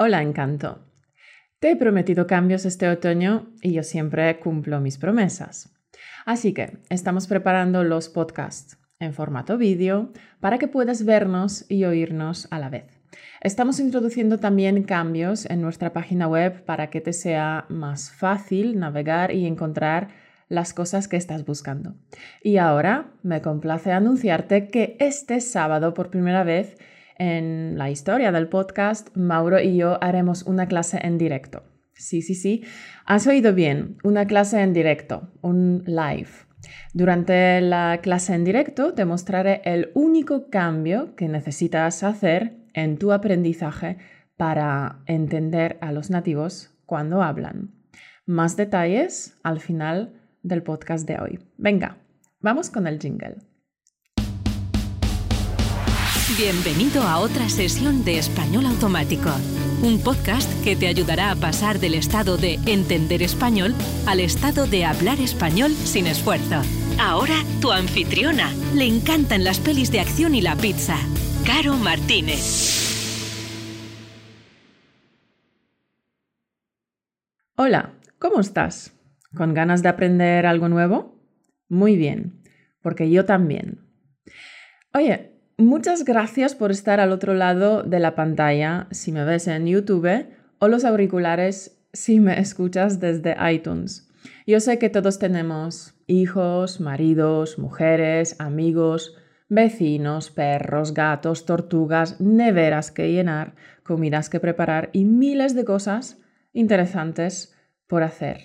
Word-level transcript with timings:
Hola, 0.00 0.22
encanto. 0.22 0.78
Te 1.58 1.72
he 1.72 1.76
prometido 1.76 2.28
cambios 2.28 2.64
este 2.64 2.88
otoño 2.88 3.48
y 3.60 3.72
yo 3.72 3.82
siempre 3.82 4.38
cumplo 4.38 4.80
mis 4.80 4.96
promesas. 4.96 5.76
Así 6.24 6.54
que 6.54 6.78
estamos 6.88 7.26
preparando 7.26 7.82
los 7.82 8.08
podcasts 8.08 8.78
en 9.00 9.12
formato 9.12 9.58
vídeo 9.58 10.12
para 10.38 10.58
que 10.58 10.68
puedas 10.68 11.04
vernos 11.04 11.68
y 11.68 11.82
oírnos 11.82 12.46
a 12.52 12.60
la 12.60 12.68
vez. 12.68 12.84
Estamos 13.40 13.80
introduciendo 13.80 14.38
también 14.38 14.84
cambios 14.84 15.46
en 15.46 15.62
nuestra 15.62 15.92
página 15.92 16.28
web 16.28 16.64
para 16.64 16.90
que 16.90 17.00
te 17.00 17.12
sea 17.12 17.66
más 17.68 18.12
fácil 18.12 18.78
navegar 18.78 19.34
y 19.34 19.46
encontrar 19.46 20.10
las 20.48 20.74
cosas 20.74 21.08
que 21.08 21.16
estás 21.16 21.44
buscando. 21.44 21.96
Y 22.40 22.58
ahora 22.58 23.10
me 23.24 23.42
complace 23.42 23.90
anunciarte 23.90 24.68
que 24.68 24.96
este 25.00 25.40
sábado 25.40 25.92
por 25.92 26.08
primera 26.08 26.44
vez 26.44 26.76
en 27.18 27.76
la 27.76 27.90
historia 27.90 28.32
del 28.32 28.48
podcast, 28.48 29.14
Mauro 29.16 29.60
y 29.60 29.76
yo 29.76 30.02
haremos 30.02 30.42
una 30.44 30.66
clase 30.66 30.98
en 31.02 31.18
directo. 31.18 31.62
Sí, 31.94 32.22
sí, 32.22 32.34
sí, 32.34 32.64
has 33.04 33.26
oído 33.26 33.52
bien, 33.54 33.96
una 34.04 34.26
clase 34.26 34.62
en 34.62 34.72
directo, 34.72 35.32
un 35.42 35.82
live. 35.84 36.28
Durante 36.94 37.60
la 37.60 38.00
clase 38.02 38.34
en 38.34 38.44
directo 38.44 38.94
te 38.94 39.04
mostraré 39.04 39.62
el 39.64 39.90
único 39.94 40.48
cambio 40.48 41.14
que 41.16 41.28
necesitas 41.28 42.02
hacer 42.02 42.56
en 42.72 42.98
tu 42.98 43.12
aprendizaje 43.12 43.98
para 44.36 45.02
entender 45.06 45.78
a 45.80 45.92
los 45.92 46.10
nativos 46.10 46.70
cuando 46.86 47.22
hablan. 47.22 47.74
Más 48.26 48.56
detalles 48.56 49.36
al 49.42 49.60
final 49.60 50.14
del 50.42 50.62
podcast 50.62 51.06
de 51.06 51.18
hoy. 51.18 51.40
Venga, 51.56 51.98
vamos 52.40 52.70
con 52.70 52.86
el 52.86 53.00
jingle. 53.00 53.36
Bienvenido 56.36 57.02
a 57.04 57.20
otra 57.20 57.48
sesión 57.48 58.04
de 58.04 58.18
Español 58.18 58.66
Automático, 58.66 59.30
un 59.82 59.98
podcast 60.02 60.46
que 60.62 60.76
te 60.76 60.86
ayudará 60.86 61.30
a 61.30 61.36
pasar 61.36 61.78
del 61.78 61.94
estado 61.94 62.36
de 62.36 62.58
entender 62.66 63.22
español 63.22 63.74
al 64.06 64.20
estado 64.20 64.66
de 64.66 64.84
hablar 64.84 65.20
español 65.20 65.70
sin 65.72 66.06
esfuerzo. 66.06 66.60
Ahora 67.00 67.34
tu 67.62 67.72
anfitriona. 67.72 68.52
Le 68.74 68.84
encantan 68.84 69.42
las 69.42 69.58
pelis 69.58 69.90
de 69.90 70.00
acción 70.00 70.34
y 70.34 70.42
la 70.42 70.54
pizza. 70.54 70.96
Caro 71.46 71.74
Martínez. 71.76 72.84
Hola, 77.56 77.94
¿cómo 78.18 78.40
estás? 78.40 78.92
¿Con 79.34 79.54
ganas 79.54 79.82
de 79.82 79.88
aprender 79.88 80.44
algo 80.44 80.68
nuevo? 80.68 81.18
Muy 81.70 81.96
bien, 81.96 82.42
porque 82.82 83.10
yo 83.10 83.24
también. 83.24 83.80
Oye, 84.92 85.37
Muchas 85.60 86.04
gracias 86.04 86.54
por 86.54 86.70
estar 86.70 87.00
al 87.00 87.10
otro 87.10 87.34
lado 87.34 87.82
de 87.82 87.98
la 87.98 88.14
pantalla 88.14 88.86
si 88.92 89.10
me 89.10 89.24
ves 89.24 89.48
en 89.48 89.66
YouTube 89.66 90.26
o 90.60 90.68
los 90.68 90.84
auriculares 90.84 91.80
si 91.92 92.20
me 92.20 92.38
escuchas 92.38 93.00
desde 93.00 93.34
iTunes. 93.52 94.08
Yo 94.46 94.60
sé 94.60 94.78
que 94.78 94.88
todos 94.88 95.18
tenemos 95.18 95.96
hijos, 96.06 96.80
maridos, 96.80 97.58
mujeres, 97.58 98.36
amigos, 98.38 99.16
vecinos, 99.48 100.30
perros, 100.30 100.94
gatos, 100.94 101.44
tortugas, 101.44 102.20
neveras 102.20 102.92
que 102.92 103.10
llenar, 103.10 103.56
comidas 103.82 104.30
que 104.30 104.38
preparar 104.38 104.90
y 104.92 105.06
miles 105.06 105.56
de 105.56 105.64
cosas 105.64 106.18
interesantes 106.52 107.52
por 107.88 108.04
hacer. 108.04 108.42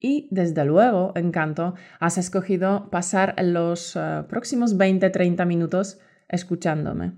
Y 0.00 0.26
desde 0.32 0.64
luego, 0.64 1.12
encanto, 1.14 1.74
has 2.00 2.18
escogido 2.18 2.90
pasar 2.90 3.36
los 3.40 3.94
eh, 3.94 4.24
próximos 4.28 4.76
20-30 4.76 5.46
minutos 5.46 6.00
escuchándome. 6.28 7.12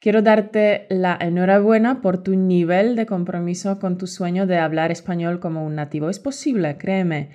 Quiero 0.00 0.20
darte 0.20 0.86
la 0.90 1.16
enhorabuena 1.18 2.02
por 2.02 2.22
tu 2.22 2.36
nivel 2.36 2.94
de 2.94 3.06
compromiso 3.06 3.78
con 3.78 3.96
tu 3.96 4.06
sueño 4.06 4.46
de 4.46 4.58
hablar 4.58 4.90
español 4.90 5.40
como 5.40 5.64
un 5.64 5.76
nativo. 5.76 6.10
Es 6.10 6.18
posible, 6.18 6.76
créeme, 6.76 7.30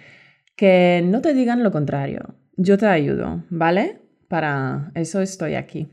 que 0.55 1.02
no 1.03 1.22
te 1.22 1.33
digan 1.33 1.64
lo 1.64 1.72
contrario. 1.72 2.36
Yo 2.58 2.77
te 2.77 2.86
ayudo, 2.86 3.43
¿vale? 3.49 4.02
Para 4.27 4.92
eso 4.93 5.21
estoy 5.21 5.55
aquí. 5.55 5.89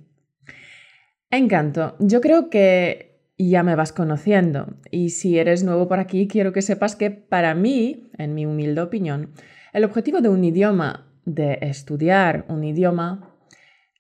Encanto, 1.30 1.96
yo 1.98 2.20
creo 2.20 2.50
que 2.50 3.22
ya 3.38 3.62
me 3.62 3.74
vas 3.74 3.92
conociendo 3.92 4.76
y 4.90 5.10
si 5.10 5.38
eres 5.38 5.64
nuevo 5.64 5.88
por 5.88 5.98
aquí, 5.98 6.28
quiero 6.28 6.52
que 6.52 6.62
sepas 6.62 6.94
que 6.94 7.10
para 7.10 7.54
mí, 7.54 8.10
en 8.18 8.34
mi 8.34 8.44
humilde 8.44 8.82
opinión, 8.82 9.32
el 9.72 9.84
objetivo 9.84 10.20
de 10.20 10.28
un 10.28 10.44
idioma, 10.44 11.06
de 11.24 11.58
estudiar 11.62 12.44
un 12.48 12.64
idioma, 12.64 13.34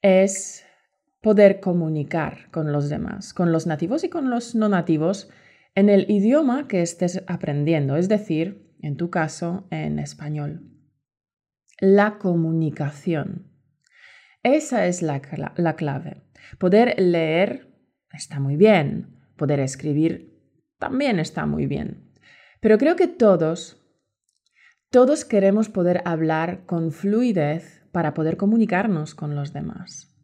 es 0.02 0.65
poder 1.26 1.58
comunicar 1.58 2.48
con 2.52 2.70
los 2.70 2.88
demás, 2.88 3.34
con 3.34 3.50
los 3.50 3.66
nativos 3.66 4.04
y 4.04 4.08
con 4.08 4.30
los 4.30 4.54
no 4.54 4.68
nativos, 4.68 5.28
en 5.74 5.88
el 5.88 6.08
idioma 6.08 6.68
que 6.68 6.82
estés 6.82 7.24
aprendiendo, 7.26 7.96
es 7.96 8.08
decir, 8.08 8.72
en 8.80 8.96
tu 8.96 9.10
caso, 9.10 9.66
en 9.72 9.98
español. 9.98 10.70
La 11.80 12.18
comunicación. 12.18 13.50
Esa 14.44 14.86
es 14.86 15.02
la, 15.02 15.20
la 15.56 15.74
clave. 15.74 16.22
Poder 16.60 16.94
leer 16.96 17.74
está 18.12 18.38
muy 18.38 18.54
bien, 18.54 19.18
poder 19.34 19.58
escribir 19.58 20.32
también 20.78 21.18
está 21.18 21.44
muy 21.44 21.66
bien. 21.66 22.12
Pero 22.60 22.78
creo 22.78 22.94
que 22.94 23.08
todos, 23.08 23.84
todos 24.90 25.24
queremos 25.24 25.70
poder 25.70 26.02
hablar 26.04 26.66
con 26.66 26.92
fluidez 26.92 27.84
para 27.90 28.14
poder 28.14 28.36
comunicarnos 28.36 29.16
con 29.16 29.34
los 29.34 29.52
demás. 29.52 30.15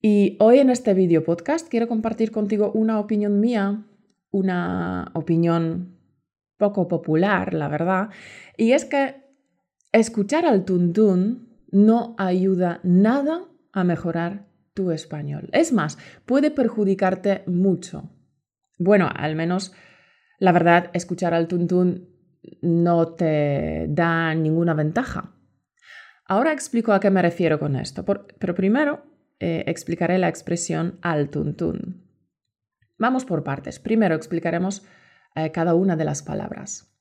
Y 0.00 0.36
hoy 0.38 0.60
en 0.60 0.70
este 0.70 0.94
video 0.94 1.24
podcast 1.24 1.68
quiero 1.68 1.88
compartir 1.88 2.30
contigo 2.30 2.70
una 2.72 3.00
opinión 3.00 3.40
mía, 3.40 3.84
una 4.30 5.10
opinión 5.14 5.98
poco 6.56 6.86
popular, 6.86 7.52
la 7.52 7.66
verdad, 7.66 8.10
y 8.56 8.72
es 8.72 8.84
que 8.84 9.16
escuchar 9.90 10.46
al 10.46 10.64
tuntún 10.64 11.64
no 11.72 12.14
ayuda 12.16 12.78
nada 12.84 13.46
a 13.72 13.82
mejorar 13.82 14.46
tu 14.72 14.92
español. 14.92 15.50
Es 15.52 15.72
más, 15.72 15.98
puede 16.26 16.52
perjudicarte 16.52 17.42
mucho. 17.46 18.08
Bueno, 18.78 19.08
al 19.12 19.34
menos 19.34 19.74
la 20.38 20.52
verdad, 20.52 20.90
escuchar 20.92 21.34
al 21.34 21.48
tuntún 21.48 22.08
no 22.62 23.14
te 23.14 23.86
da 23.88 24.32
ninguna 24.36 24.74
ventaja. 24.74 25.34
Ahora 26.24 26.52
explico 26.52 26.92
a 26.92 27.00
qué 27.00 27.10
me 27.10 27.20
refiero 27.20 27.58
con 27.58 27.74
esto, 27.74 28.04
pero 28.04 28.54
primero 28.54 29.17
eh, 29.40 29.64
explicaré 29.66 30.18
la 30.18 30.28
expresión 30.28 30.98
al 31.02 31.30
tuntún. 31.30 32.04
Vamos 32.98 33.24
por 33.24 33.44
partes. 33.44 33.78
Primero 33.78 34.14
explicaremos 34.14 34.84
eh, 35.34 35.52
cada 35.52 35.74
una 35.74 35.96
de 35.96 36.04
las 36.04 36.22
palabras. 36.22 36.92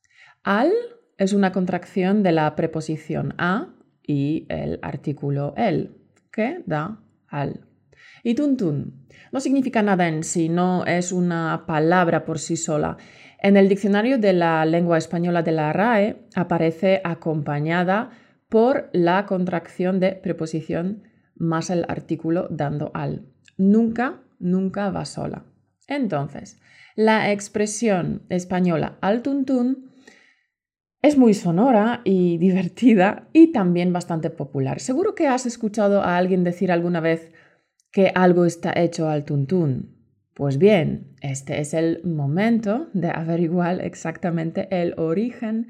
Al 0.43 0.71
es 1.17 1.33
una 1.33 1.51
contracción 1.51 2.21
de 2.21 2.31
la 2.31 2.55
preposición 2.55 3.33
a 3.37 3.73
y 4.03 4.45
el 4.49 4.79
artículo 4.81 5.53
el, 5.57 5.97
que 6.31 6.61
da 6.65 7.01
al. 7.27 7.65
Y 8.23 8.35
tuntún 8.35 9.07
no 9.31 9.39
significa 9.39 9.81
nada 9.81 10.07
en 10.07 10.23
sí, 10.23 10.49
no 10.49 10.85
es 10.85 11.11
una 11.11 11.65
palabra 11.65 12.23
por 12.23 12.39
sí 12.39 12.55
sola. 12.55 12.97
En 13.39 13.57
el 13.57 13.67
diccionario 13.67 14.17
de 14.17 14.33
la 14.33 14.65
lengua 14.65 14.97
española 14.97 15.43
de 15.43 15.51
la 15.51 15.73
RAE 15.73 16.27
aparece 16.35 17.01
acompañada 17.03 18.11
por 18.49 18.89
la 18.93 19.25
contracción 19.25 19.99
de 19.99 20.13
preposición 20.13 21.03
más 21.39 21.69
el 21.69 21.85
artículo 21.87 22.47
dando 22.49 22.91
al. 22.93 23.25
Nunca, 23.57 24.21
nunca 24.39 24.89
va 24.89 25.05
sola. 25.05 25.45
Entonces, 25.87 26.59
la 26.95 27.31
expresión 27.31 28.23
española 28.29 28.97
al 29.01 29.21
tuntún 29.21 29.91
es 31.01 31.17
muy 31.17 31.33
sonora 31.33 32.01
y 32.03 32.37
divertida 32.39 33.29
y 33.33 33.51
también 33.51 33.93
bastante 33.93 34.29
popular. 34.29 34.79
Seguro 34.79 35.15
que 35.15 35.27
has 35.27 35.45
escuchado 35.45 36.01
a 36.01 36.17
alguien 36.17 36.43
decir 36.43 36.71
alguna 36.71 36.99
vez 36.99 37.31
que 37.91 38.11
algo 38.13 38.45
está 38.45 38.73
hecho 38.75 39.09
al 39.09 39.25
tuntún. 39.25 39.95
Pues 40.33 40.59
bien, 40.59 41.15
este 41.21 41.59
es 41.59 41.73
el 41.73 42.03
momento 42.03 42.89
de 42.93 43.09
averiguar 43.09 43.81
exactamente 43.81 44.67
el 44.69 44.93
origen 44.97 45.67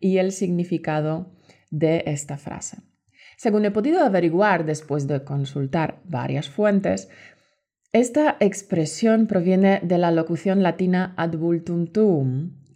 y 0.00 0.18
el 0.18 0.32
significado 0.32 1.32
de 1.70 2.02
esta 2.06 2.38
frase. 2.38 2.78
Según 3.36 3.66
he 3.66 3.70
podido 3.70 4.00
averiguar 4.00 4.64
después 4.64 5.06
de 5.06 5.22
consultar 5.22 6.00
varias 6.04 6.48
fuentes, 6.48 7.08
esta 7.92 8.36
expresión 8.40 9.26
proviene 9.26 9.80
de 9.82 9.98
la 9.98 10.10
locución 10.10 10.62
latina 10.62 11.14
ad 11.16 11.36
vultum 11.36 11.86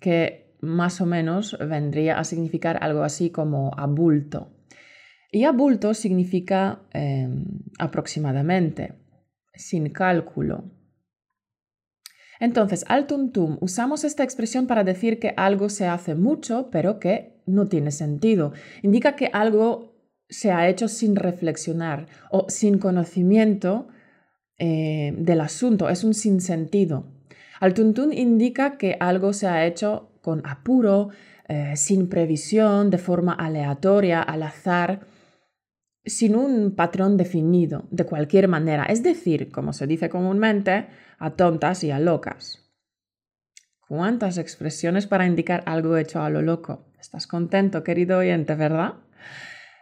que 0.00 0.56
más 0.60 1.00
o 1.00 1.06
menos 1.06 1.56
vendría 1.58 2.18
a 2.18 2.24
significar 2.24 2.78
algo 2.82 3.02
así 3.02 3.30
como 3.30 3.72
abulto. 3.76 4.52
Y 5.32 5.44
abulto 5.44 5.94
significa 5.94 6.82
em, 6.92 7.44
aproximadamente, 7.78 8.94
sin 9.54 9.90
cálculo. 9.90 10.64
Entonces, 12.40 12.84
al 12.88 13.06
tuntum 13.06 13.58
usamos 13.60 14.04
esta 14.04 14.24
expresión 14.24 14.66
para 14.66 14.84
decir 14.84 15.18
que 15.18 15.34
algo 15.36 15.68
se 15.68 15.86
hace 15.86 16.14
mucho, 16.14 16.70
pero 16.70 16.98
que 16.98 17.42
no 17.46 17.68
tiene 17.68 17.90
sentido. 17.90 18.52
Indica 18.82 19.14
que 19.14 19.30
algo 19.32 19.89
se 20.30 20.52
ha 20.52 20.68
hecho 20.68 20.88
sin 20.88 21.16
reflexionar 21.16 22.06
o 22.30 22.46
sin 22.48 22.78
conocimiento 22.78 23.88
eh, 24.58 25.12
del 25.16 25.40
asunto, 25.40 25.88
es 25.88 26.04
un 26.04 26.14
sinsentido. 26.14 27.04
Al 27.60 27.74
tuntún 27.74 28.12
indica 28.12 28.78
que 28.78 28.96
algo 29.00 29.32
se 29.32 29.48
ha 29.48 29.66
hecho 29.66 30.12
con 30.22 30.46
apuro, 30.46 31.10
eh, 31.48 31.76
sin 31.76 32.08
previsión, 32.08 32.90
de 32.90 32.98
forma 32.98 33.32
aleatoria, 33.32 34.22
al 34.22 34.42
azar, 34.44 35.00
sin 36.04 36.36
un 36.36 36.74
patrón 36.74 37.16
definido, 37.16 37.86
de 37.90 38.04
cualquier 38.04 38.48
manera. 38.48 38.84
Es 38.84 39.02
decir, 39.02 39.50
como 39.50 39.72
se 39.72 39.86
dice 39.86 40.08
comúnmente, 40.08 40.86
a 41.18 41.30
tontas 41.30 41.84
y 41.84 41.90
a 41.90 41.98
locas. 41.98 42.70
¿Cuántas 43.88 44.38
expresiones 44.38 45.06
para 45.06 45.26
indicar 45.26 45.62
algo 45.66 45.96
hecho 45.96 46.22
a 46.22 46.30
lo 46.30 46.40
loco? 46.42 46.86
¿Estás 47.00 47.26
contento, 47.26 47.82
querido 47.82 48.18
oyente, 48.18 48.54
verdad? 48.54 48.94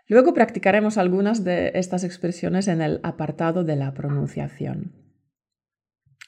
Luego 0.08 0.32
practicaremos 0.32 0.96
algunas 0.96 1.44
de 1.44 1.72
estas 1.75 2.02
expresiones 2.02 2.66
en 2.66 2.81
el 2.81 2.99
apartado 3.02 3.62
de 3.62 3.76
la 3.76 3.93
pronunciación. 3.93 4.93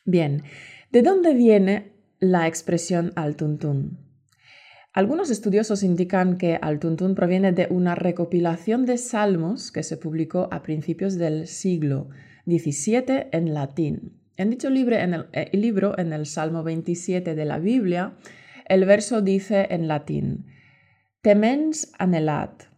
Bien, 0.05 0.43
¿de 0.91 1.03
dónde 1.03 1.35
viene 1.35 1.93
la 2.19 2.47
expresión 2.47 3.13
al 3.17 3.37
tuntún? 3.37 3.99
Algunos 4.93 5.31
estudiosos 5.31 5.83
indican 5.83 6.37
que 6.37 6.59
al 6.61 6.79
tuntún 6.79 7.15
proviene 7.15 7.53
de 7.53 7.69
una 7.71 7.95
recopilación 7.95 8.87
de 8.87 8.99
salmos 8.99 9.71
que 9.71 9.83
se 9.83 9.97
publicó 9.97 10.49
a 10.51 10.63
principios 10.63 11.17
del 11.17 11.47
siglo 11.47 12.09
XVII 12.47 13.29
en 13.33 13.55
latín. 13.55 14.21
En 14.37 14.51
dicho 14.51 14.69
libro 14.69 14.97
en, 14.97 15.15
el, 15.15 15.27
eh, 15.33 15.49
libro, 15.57 15.99
en 15.99 16.13
el 16.13 16.27
Salmo 16.27 16.65
27 16.65 17.35
de 17.35 17.45
la 17.45 17.59
Biblia, 17.59 18.17
el 18.67 18.85
verso 18.85 19.23
dice 19.23 19.69
en 19.71 19.87
latín, 19.87 20.47
Temens 21.23 21.93
anelat, 21.99 22.70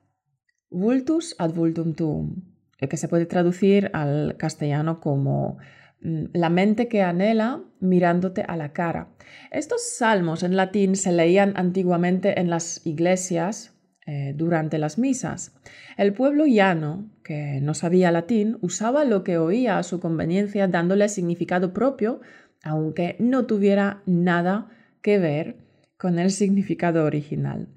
vultus 0.73 1.35
ad 1.39 1.53
vultum 1.53 1.95
tuum, 1.95 2.43
que 2.79 2.97
se 2.97 3.09
puede 3.09 3.27
traducir 3.27 3.91
al 3.93 4.37
castellano 4.37 5.01
como 5.01 5.59
Mm, 6.03 6.25
la 6.33 6.51
mente 6.51 6.89
que 6.89 7.03
anhela 7.03 7.63
mirándote 7.81 8.43
a 8.43 8.57
la 8.57 8.73
cara. 8.73 9.09
Estos 9.51 9.83
salmos 9.97 10.43
en 10.43 10.57
latín 10.57 10.97
se 10.97 11.13
leían 11.13 11.53
antiguamente 11.57 12.41
en 12.41 12.51
las 12.51 12.85
iglesias 12.85 13.73
eh, 14.07 14.35
durante 14.37 14.79
las 14.79 14.99
misas. 14.99 15.55
El 15.97 16.13
pueblo 16.13 16.47
llano, 16.47 17.09
que 17.23 17.61
no 17.63 17.75
sabía 17.75 18.11
latín, 18.11 18.59
usaba 18.63 19.05
lo 19.05 19.23
que 19.23 19.39
oía 19.39 19.79
a 19.79 19.85
su 19.85 20.01
conveniencia 20.01 20.67
dándole 20.67 21.09
significado 21.09 21.73
propio, 21.73 22.21
aunque 22.65 23.15
no 23.21 23.47
tuviera 23.47 24.03
nada 24.07 24.69
que 25.03 25.19
ver 25.19 25.57
con 25.97 26.19
el 26.19 26.33
significado 26.33 27.05
original. 27.05 27.69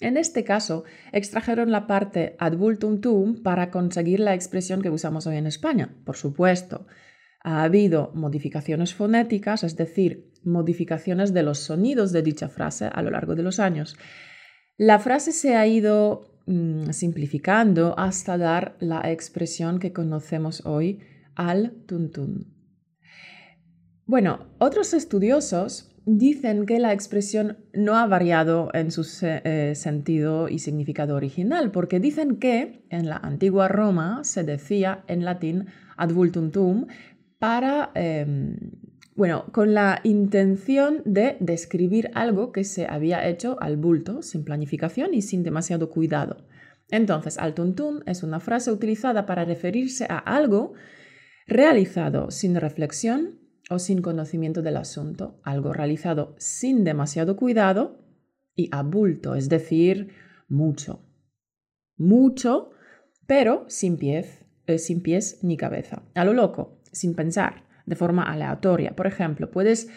En 0.00 0.16
este 0.16 0.44
caso, 0.44 0.84
extrajeron 1.12 1.72
la 1.72 1.86
parte 1.86 2.36
ad 2.38 2.56
vultum 2.56 3.00
tuum 3.00 3.42
para 3.42 3.70
conseguir 3.70 4.20
la 4.20 4.34
expresión 4.34 4.80
que 4.80 4.90
usamos 4.90 5.26
hoy 5.26 5.36
en 5.36 5.46
España, 5.46 5.94
por 6.04 6.16
supuesto 6.16 6.86
ha 7.40 7.62
habido 7.62 8.10
modificaciones 8.14 8.94
fonéticas, 8.94 9.64
es 9.64 9.76
decir, 9.76 10.32
modificaciones 10.44 11.32
de 11.32 11.42
los 11.42 11.58
sonidos 11.58 12.12
de 12.12 12.22
dicha 12.22 12.48
frase 12.48 12.90
a 12.92 13.02
lo 13.02 13.10
largo 13.10 13.34
de 13.34 13.42
los 13.42 13.60
años. 13.60 13.96
La 14.76 14.98
frase 14.98 15.32
se 15.32 15.56
ha 15.56 15.66
ido 15.66 16.42
mm, 16.46 16.90
simplificando 16.90 17.98
hasta 17.98 18.38
dar 18.38 18.76
la 18.80 19.10
expresión 19.10 19.78
que 19.78 19.92
conocemos 19.92 20.64
hoy 20.66 21.00
al 21.34 21.72
tuntún. 21.86 22.54
Bueno, 24.04 24.46
otros 24.58 24.94
estudiosos 24.94 25.87
dicen 26.08 26.64
que 26.64 26.78
la 26.78 26.94
expresión 26.94 27.58
no 27.74 27.96
ha 27.96 28.06
variado 28.06 28.70
en 28.72 28.90
su 28.90 29.06
eh, 29.22 29.74
sentido 29.74 30.48
y 30.48 30.58
significado 30.58 31.14
original, 31.14 31.70
porque 31.70 32.00
dicen 32.00 32.36
que 32.36 32.82
en 32.88 33.08
la 33.08 33.16
antigua 33.16 33.68
Roma 33.68 34.24
se 34.24 34.42
decía 34.42 35.04
en 35.06 35.24
latín 35.24 35.66
ad 35.98 36.10
vultum 36.10 36.86
para, 37.38 37.90
em, 37.94 38.56
bueno, 39.16 39.44
con 39.52 39.74
la 39.74 40.00
intención 40.02 41.02
de 41.04 41.36
describir 41.40 42.10
algo 42.14 42.52
que 42.52 42.64
se 42.64 42.86
había 42.86 43.28
hecho 43.28 43.58
al 43.60 43.76
bulto, 43.76 44.22
sin 44.22 44.44
planificación 44.44 45.12
y 45.12 45.20
sin 45.20 45.42
demasiado 45.42 45.90
cuidado. 45.90 46.46
Entonces, 46.90 47.36
al 47.36 47.52
tuntún 47.52 48.02
es 48.06 48.22
una 48.22 48.40
frase 48.40 48.72
utilizada 48.72 49.26
para 49.26 49.44
referirse 49.44 50.06
a 50.08 50.16
algo 50.16 50.72
realizado 51.46 52.30
sin 52.30 52.54
reflexión 52.54 53.47
o 53.70 53.78
sin 53.78 54.02
conocimiento 54.02 54.62
del 54.62 54.76
asunto, 54.76 55.40
algo 55.42 55.72
realizado 55.72 56.34
sin 56.38 56.84
demasiado 56.84 57.36
cuidado 57.36 57.98
y 58.54 58.68
a 58.72 58.82
bulto, 58.82 59.34
es 59.34 59.48
decir, 59.48 60.12
mucho. 60.48 61.00
Mucho, 61.96 62.70
pero 63.26 63.64
sin 63.68 63.96
pies, 63.96 64.44
eh, 64.66 64.78
sin 64.78 65.02
pies 65.02 65.40
ni 65.42 65.56
cabeza. 65.56 66.02
A 66.14 66.24
lo 66.24 66.32
loco 66.32 66.78
sin 66.92 67.14
pensar, 67.14 67.64
de 67.86 67.96
forma 67.96 68.22
aleatoria. 68.22 68.94
Por 68.94 69.06
ejemplo, 69.06 69.50
puedes 69.50 69.88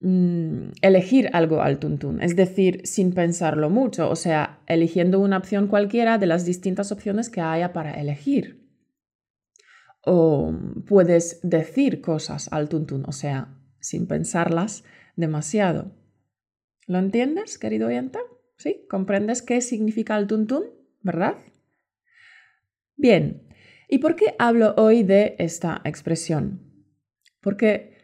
mm, 0.00 0.70
elegir 0.82 1.30
algo 1.32 1.62
al 1.62 1.78
tuntún, 1.78 2.22
es 2.22 2.36
decir, 2.36 2.82
sin 2.84 3.12
pensarlo 3.12 3.70
mucho, 3.70 4.10
o 4.10 4.16
sea, 4.16 4.60
eligiendo 4.66 5.20
una 5.20 5.38
opción 5.38 5.68
cualquiera 5.68 6.18
de 6.18 6.26
las 6.26 6.44
distintas 6.44 6.92
opciones 6.92 7.30
que 7.30 7.40
haya 7.40 7.72
para 7.72 7.92
elegir. 7.92 8.63
O 10.06 10.52
puedes 10.86 11.40
decir 11.42 12.00
cosas 12.00 12.48
al 12.52 12.68
tuntún, 12.68 13.04
o 13.06 13.12
sea, 13.12 13.56
sin 13.80 14.06
pensarlas 14.06 14.84
demasiado. 15.16 15.92
¿Lo 16.86 16.98
entiendes, 16.98 17.58
querido 17.58 17.88
oyente? 17.88 18.18
¿Sí? 18.56 18.86
¿Comprendes 18.88 19.42
qué 19.42 19.60
significa 19.60 20.16
el 20.16 20.26
tuntún? 20.26 20.64
¿Verdad? 21.00 21.36
Bien, 22.96 23.44
¿Y 23.88 23.98
por 23.98 24.16
qué 24.16 24.34
hablo 24.38 24.74
hoy 24.76 25.02
de 25.02 25.36
esta 25.38 25.80
expresión? 25.84 26.60
Porque 27.40 27.96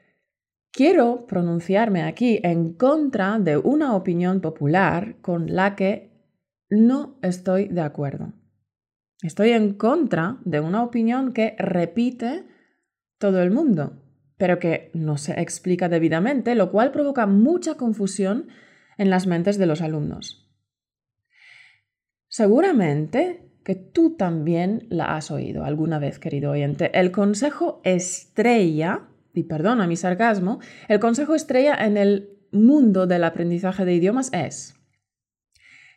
quiero 0.70 1.26
pronunciarme 1.26 2.02
aquí 2.02 2.38
en 2.42 2.74
contra 2.74 3.38
de 3.38 3.56
una 3.56 3.96
opinión 3.96 4.40
popular 4.40 5.16
con 5.20 5.54
la 5.54 5.74
que 5.76 6.10
no 6.68 7.18
estoy 7.22 7.68
de 7.68 7.80
acuerdo. 7.80 8.32
Estoy 9.22 9.50
en 9.50 9.74
contra 9.74 10.38
de 10.44 10.60
una 10.60 10.82
opinión 10.82 11.32
que 11.32 11.54
repite 11.58 12.46
todo 13.18 13.42
el 13.42 13.50
mundo, 13.50 14.02
pero 14.38 14.58
que 14.58 14.90
no 14.94 15.18
se 15.18 15.38
explica 15.40 15.90
debidamente, 15.90 16.54
lo 16.54 16.70
cual 16.70 16.90
provoca 16.90 17.26
mucha 17.26 17.74
confusión 17.74 18.48
en 18.96 19.10
las 19.10 19.26
mentes 19.26 19.58
de 19.58 19.66
los 19.66 19.82
alumnos. 19.82 20.50
Seguramente 22.28 23.50
que 23.62 23.74
tú 23.74 24.16
también 24.16 24.86
la 24.88 25.16
has 25.16 25.30
oído 25.30 25.64
alguna 25.64 25.98
vez, 25.98 26.18
querido 26.18 26.52
oyente. 26.52 26.90
El 26.98 27.12
consejo 27.12 27.82
estrella, 27.84 29.08
y 29.34 29.42
perdona 29.42 29.86
mi 29.86 29.96
sarcasmo, 29.96 30.60
el 30.88 30.98
consejo 30.98 31.34
estrella 31.34 31.74
en 31.74 31.98
el 31.98 32.38
mundo 32.52 33.06
del 33.06 33.24
aprendizaje 33.24 33.84
de 33.84 33.94
idiomas 33.94 34.32
es, 34.32 34.74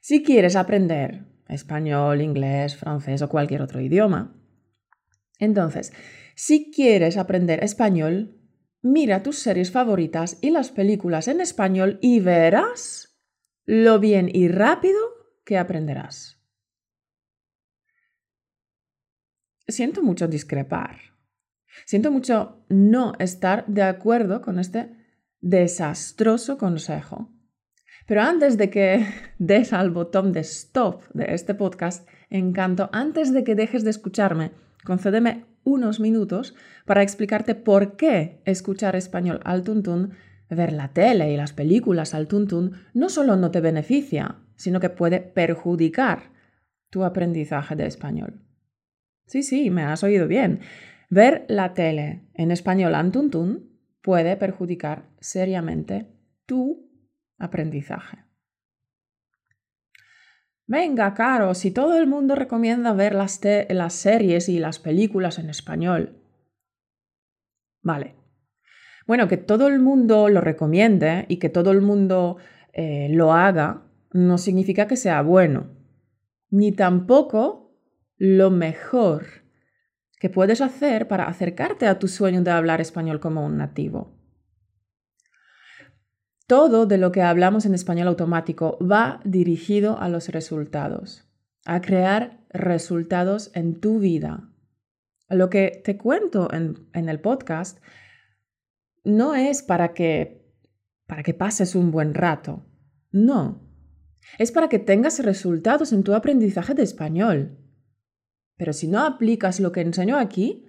si 0.01 0.23
quieres 0.23 0.57
aprender 0.57 1.32
español, 1.53 2.21
inglés, 2.21 2.75
francés 2.75 3.21
o 3.21 3.29
cualquier 3.29 3.61
otro 3.61 3.79
idioma, 3.79 4.35
entonces, 5.39 5.91
si 6.35 6.71
quieres 6.71 7.17
aprender 7.17 7.63
español, 7.63 8.39
mira 8.81 9.23
tus 9.23 9.39
series 9.39 9.71
favoritas 9.71 10.37
y 10.41 10.51
las 10.51 10.71
películas 10.71 11.27
en 11.27 11.41
español 11.41 11.99
y 12.01 12.19
verás 12.19 13.19
lo 13.65 13.99
bien 13.99 14.29
y 14.31 14.47
rápido 14.47 14.99
que 15.43 15.57
aprenderás. 15.57 16.39
siento 19.67 20.03
mucho 20.03 20.27
discrepar. 20.27 20.97
Siento 21.85 22.11
mucho 22.11 22.65
no 22.69 23.13
estar 23.17 23.65
de 23.67 23.81
acuerdo 23.81 24.41
con 24.41 24.59
este 24.59 24.95
desastroso 25.41 26.57
consejo. 26.57 27.32
Pero 28.05 28.21
antes 28.21 28.57
de 28.57 28.69
que 28.69 29.05
des 29.39 29.73
al 29.73 29.89
botón 29.89 30.33
de 30.33 30.41
stop 30.41 31.03
de 31.13 31.33
este 31.33 31.53
podcast, 31.53 32.07
encanto, 32.29 32.89
antes 32.91 33.33
de 33.33 33.43
que 33.43 33.55
dejes 33.55 33.83
de 33.83 33.91
escucharme, 33.91 34.51
concédeme 34.83 35.45
unos 35.63 35.99
minutos 35.99 36.55
para 36.85 37.03
explicarte 37.03 37.55
por 37.55 37.95
qué 37.95 38.41
escuchar 38.45 38.95
español 38.95 39.39
al 39.45 39.63
tuntún, 39.63 40.11
ver 40.49 40.73
la 40.73 40.89
tele 40.89 41.31
y 41.31 41.37
las 41.37 41.53
películas 41.53 42.13
al 42.13 42.27
tuntún, 42.27 42.73
no 42.93 43.09
solo 43.09 43.35
no 43.35 43.49
te 43.51 43.61
beneficia, 43.61 44.35
sino 44.55 44.79
que 44.79 44.89
puede 44.89 45.19
perjudicar 45.19 46.31
tu 46.89 47.03
aprendizaje 47.03 47.75
de 47.75 47.87
español. 47.87 48.41
Sí, 49.25 49.41
sí, 49.41 49.69
me 49.69 49.83
has 49.83 50.03
oído 50.03 50.27
bien. 50.27 50.59
Ver 51.09 51.45
la 51.47 51.73
tele 51.73 52.27
en 52.33 52.51
español 52.51 52.93
antuntun 52.93 53.71
puede 54.01 54.35
perjudicar 54.35 55.05
seriamente 55.19 56.07
tu 56.45 56.92
aprendizaje. 57.43 58.17
Venga, 60.65 61.13
Caro, 61.13 61.53
si 61.53 61.71
todo 61.71 61.97
el 61.97 62.07
mundo 62.07 62.35
recomienda 62.35 62.93
ver 62.93 63.13
las, 63.13 63.41
las, 63.69 63.93
series 63.93 64.47
y 64.47 64.59
las 64.59 64.79
películas 64.79 65.37
en 65.37 65.49
español. 65.49 66.17
Vale. 67.81 68.15
Bueno, 69.05 69.27
que 69.27 69.37
todo 69.37 69.67
el 69.67 69.79
mundo 69.79 70.29
lo 70.29 70.39
recomiende 70.39 71.25
y 71.27 71.37
que 71.37 71.49
todo 71.49 71.71
el 71.71 71.81
mundo 71.81 72.37
eh, 72.71 73.09
lo 73.11 73.33
haga 73.33 73.83
no 74.13 74.37
significa 74.37 74.87
que 74.87 74.95
sea 74.95 75.21
bueno, 75.21 75.71
ni 76.49 76.71
tampoco 76.71 77.75
lo 78.17 78.49
mejor 78.49 79.25
que 80.19 80.29
puedes 80.29 80.61
hacer 80.61 81.09
para 81.09 81.27
acercarte 81.27 81.87
a 81.87 81.99
tu 81.99 82.07
sueño 82.07 82.41
de 82.41 82.51
hablar 82.51 82.79
español 82.79 83.19
como 83.19 83.45
un 83.45 83.57
nativo. 83.57 84.22
Todo 86.47 86.85
de 86.85 86.97
lo 86.97 87.11
que 87.11 87.21
hablamos 87.21 87.65
en 87.65 87.73
español 87.73 88.09
automático 88.09 88.77
va 88.79 89.21
dirigido 89.23 89.97
a 89.99 90.09
los 90.09 90.27
resultados, 90.27 91.25
a 91.65 91.79
crear 91.79 92.41
resultados 92.49 93.49
en 93.53 93.79
tu 93.79 93.99
vida. 93.99 94.49
Lo 95.29 95.49
que 95.49 95.81
te 95.83 95.97
cuento 95.97 96.49
en, 96.53 97.09
el 97.09 97.19
podcast 97.21 97.79
no 99.05 99.35
es 99.35 99.63
para 99.63 99.93
que, 99.93 100.45
para 101.07 101.23
que 101.23 101.33
pases 101.33 101.75
un 101.75 101.91
buen 101.91 102.13
rato, 102.13 102.65
no. 103.11 103.61
Es 104.37 104.51
para 104.51 104.67
que 104.67 104.79
tengas 104.79 105.23
resultados 105.23 105.93
en 105.93 106.03
tu 106.03 106.13
aprendizaje 106.13 106.73
de 106.73 106.83
español. 106.83 107.57
Pero 108.57 108.73
si 108.73 108.87
no 108.87 108.99
aplicas 108.99 109.59
lo 109.61 109.71
que 109.71 109.81
enseño 109.81 110.17
aquí, 110.17 110.65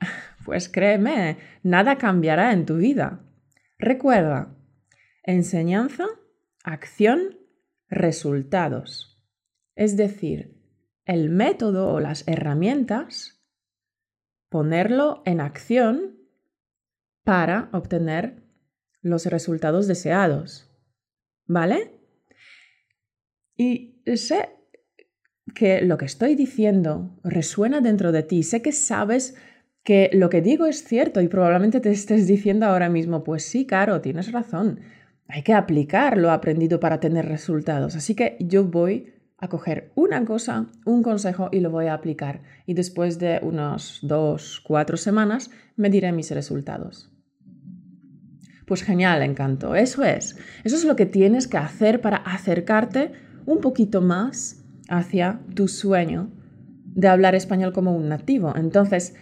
pues 0.46 0.70
créeme, 0.70 1.36
nada 1.62 1.98
cambiará 1.98 2.52
en 2.52 2.64
tu 2.64 2.76
vida. 2.76 3.20
Recuerda, 3.78 4.56
Enseñanza, 5.24 6.06
acción, 6.64 7.38
resultados. 7.88 9.22
Es 9.76 9.96
decir, 9.96 10.60
el 11.04 11.30
método 11.30 11.92
o 11.92 12.00
las 12.00 12.26
herramientas, 12.26 13.42
ponerlo 14.48 15.22
en 15.24 15.40
acción 15.40 16.18
para 17.24 17.68
obtener 17.72 18.42
los 19.00 19.26
resultados 19.26 19.86
deseados. 19.86 20.68
¿Vale? 21.46 22.00
Y 23.56 24.02
sé 24.16 24.48
que 25.54 25.82
lo 25.82 25.98
que 25.98 26.06
estoy 26.06 26.34
diciendo 26.34 27.18
resuena 27.22 27.80
dentro 27.80 28.12
de 28.12 28.22
ti, 28.22 28.42
sé 28.42 28.62
que 28.62 28.72
sabes 28.72 29.36
que 29.84 30.10
lo 30.12 30.30
que 30.30 30.40
digo 30.40 30.66
es 30.66 30.84
cierto 30.84 31.20
y 31.20 31.28
probablemente 31.28 31.80
te 31.80 31.90
estés 31.90 32.26
diciendo 32.26 32.66
ahora 32.66 32.88
mismo, 32.88 33.24
pues 33.24 33.44
sí, 33.44 33.66
Caro, 33.66 34.00
tienes 34.00 34.30
razón, 34.30 34.80
hay 35.28 35.42
que 35.42 35.54
aplicar 35.54 36.18
lo 36.18 36.30
aprendido 36.30 36.80
para 36.80 37.00
tener 37.00 37.26
resultados. 37.26 37.96
Así 37.96 38.14
que 38.14 38.36
yo 38.40 38.64
voy 38.64 39.12
a 39.38 39.48
coger 39.48 39.90
una 39.94 40.24
cosa, 40.24 40.68
un 40.84 41.02
consejo 41.02 41.48
y 41.50 41.60
lo 41.60 41.70
voy 41.70 41.86
a 41.86 41.94
aplicar. 41.94 42.42
Y 42.66 42.74
después 42.74 43.18
de 43.18 43.40
unos 43.42 43.98
dos, 44.02 44.60
cuatro 44.64 44.96
semanas 44.96 45.50
me 45.76 45.90
diré 45.90 46.12
mis 46.12 46.30
resultados. 46.30 47.10
Pues 48.66 48.84
genial, 48.84 49.22
encanto. 49.22 49.74
Eso 49.74 50.04
es. 50.04 50.36
Eso 50.64 50.76
es 50.76 50.84
lo 50.84 50.96
que 50.96 51.06
tienes 51.06 51.48
que 51.48 51.56
hacer 51.56 52.00
para 52.00 52.18
acercarte 52.18 53.12
un 53.44 53.60
poquito 53.60 54.00
más 54.00 54.64
hacia 54.88 55.40
tu 55.54 55.66
sueño 55.66 56.30
de 56.84 57.08
hablar 57.08 57.34
español 57.34 57.72
como 57.72 57.96
un 57.96 58.08
nativo. 58.08 58.54
Entonces, 58.54 59.14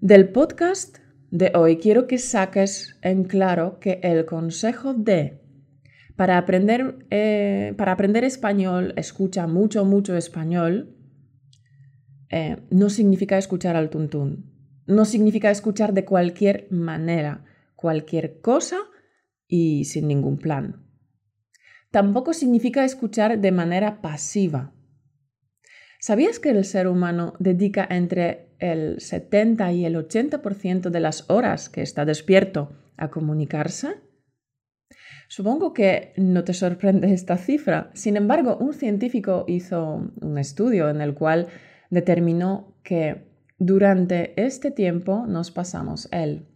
del 0.00 0.28
podcast 0.28 0.98
de 1.30 1.52
hoy 1.54 1.78
quiero 1.78 2.06
que 2.06 2.18
saques 2.18 2.98
en 3.02 3.24
claro 3.24 3.78
que 3.80 4.00
el 4.02 4.24
consejo 4.24 4.94
de 4.94 5.40
para 6.16 6.38
aprender, 6.38 7.06
eh, 7.10 7.74
para 7.76 7.92
aprender 7.92 8.24
español, 8.24 8.94
escucha 8.96 9.46
mucho, 9.46 9.84
mucho 9.84 10.16
español, 10.16 10.96
eh, 12.30 12.56
no 12.70 12.88
significa 12.88 13.36
escuchar 13.36 13.76
al 13.76 13.90
tuntún. 13.90 14.52
No 14.86 15.04
significa 15.04 15.50
escuchar 15.50 15.92
de 15.92 16.06
cualquier 16.06 16.68
manera, 16.70 17.44
cualquier 17.74 18.40
cosa 18.40 18.78
y 19.46 19.84
sin 19.84 20.08
ningún 20.08 20.38
plan. 20.38 20.86
Tampoco 21.90 22.32
significa 22.32 22.84
escuchar 22.84 23.38
de 23.38 23.52
manera 23.52 24.00
pasiva. 24.00 24.72
¿Sabías 26.00 26.38
que 26.38 26.50
el 26.50 26.64
ser 26.64 26.88
humano 26.88 27.34
dedica 27.38 27.86
entre 27.90 28.45
el 28.58 29.00
70 29.00 29.72
y 29.72 29.84
el 29.84 29.96
80% 29.96 30.90
de 30.90 31.00
las 31.00 31.28
horas 31.30 31.68
que 31.68 31.82
está 31.82 32.04
despierto 32.04 32.72
a 32.96 33.08
comunicarse? 33.08 33.96
Supongo 35.28 35.72
que 35.72 36.12
no 36.16 36.44
te 36.44 36.54
sorprende 36.54 37.12
esta 37.12 37.36
cifra. 37.36 37.90
Sin 37.94 38.16
embargo, 38.16 38.56
un 38.58 38.74
científico 38.74 39.44
hizo 39.48 40.12
un 40.20 40.38
estudio 40.38 40.88
en 40.88 41.00
el 41.00 41.14
cual 41.14 41.48
determinó 41.90 42.76
que 42.82 43.26
durante 43.58 44.40
este 44.40 44.70
tiempo 44.70 45.26
nos 45.26 45.50
pasamos 45.50 46.08
el 46.12 46.46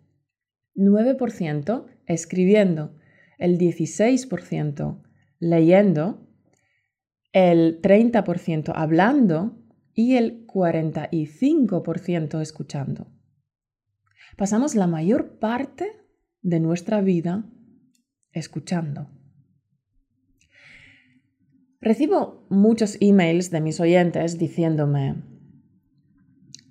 9% 0.77 1.87
escribiendo, 2.07 2.97
el 3.39 3.59
16% 3.59 5.03
leyendo, 5.39 6.27
el 7.33 7.81
30% 7.81 8.73
hablando 8.75 9.60
y 10.01 10.17
el 10.17 10.47
45% 10.47 12.41
escuchando. 12.41 13.07
Pasamos 14.39 14.75
la 14.75 14.87
mayor 14.87 15.39
parte 15.39 15.93
de 16.41 16.59
nuestra 16.59 17.03
vida 17.03 17.45
escuchando. 18.33 19.11
Recibo 21.83 22.47
muchos 22.49 22.97
emails 23.01 23.51
de 23.51 23.61
mis 23.61 23.79
oyentes 23.79 24.39
diciéndome, 24.39 25.23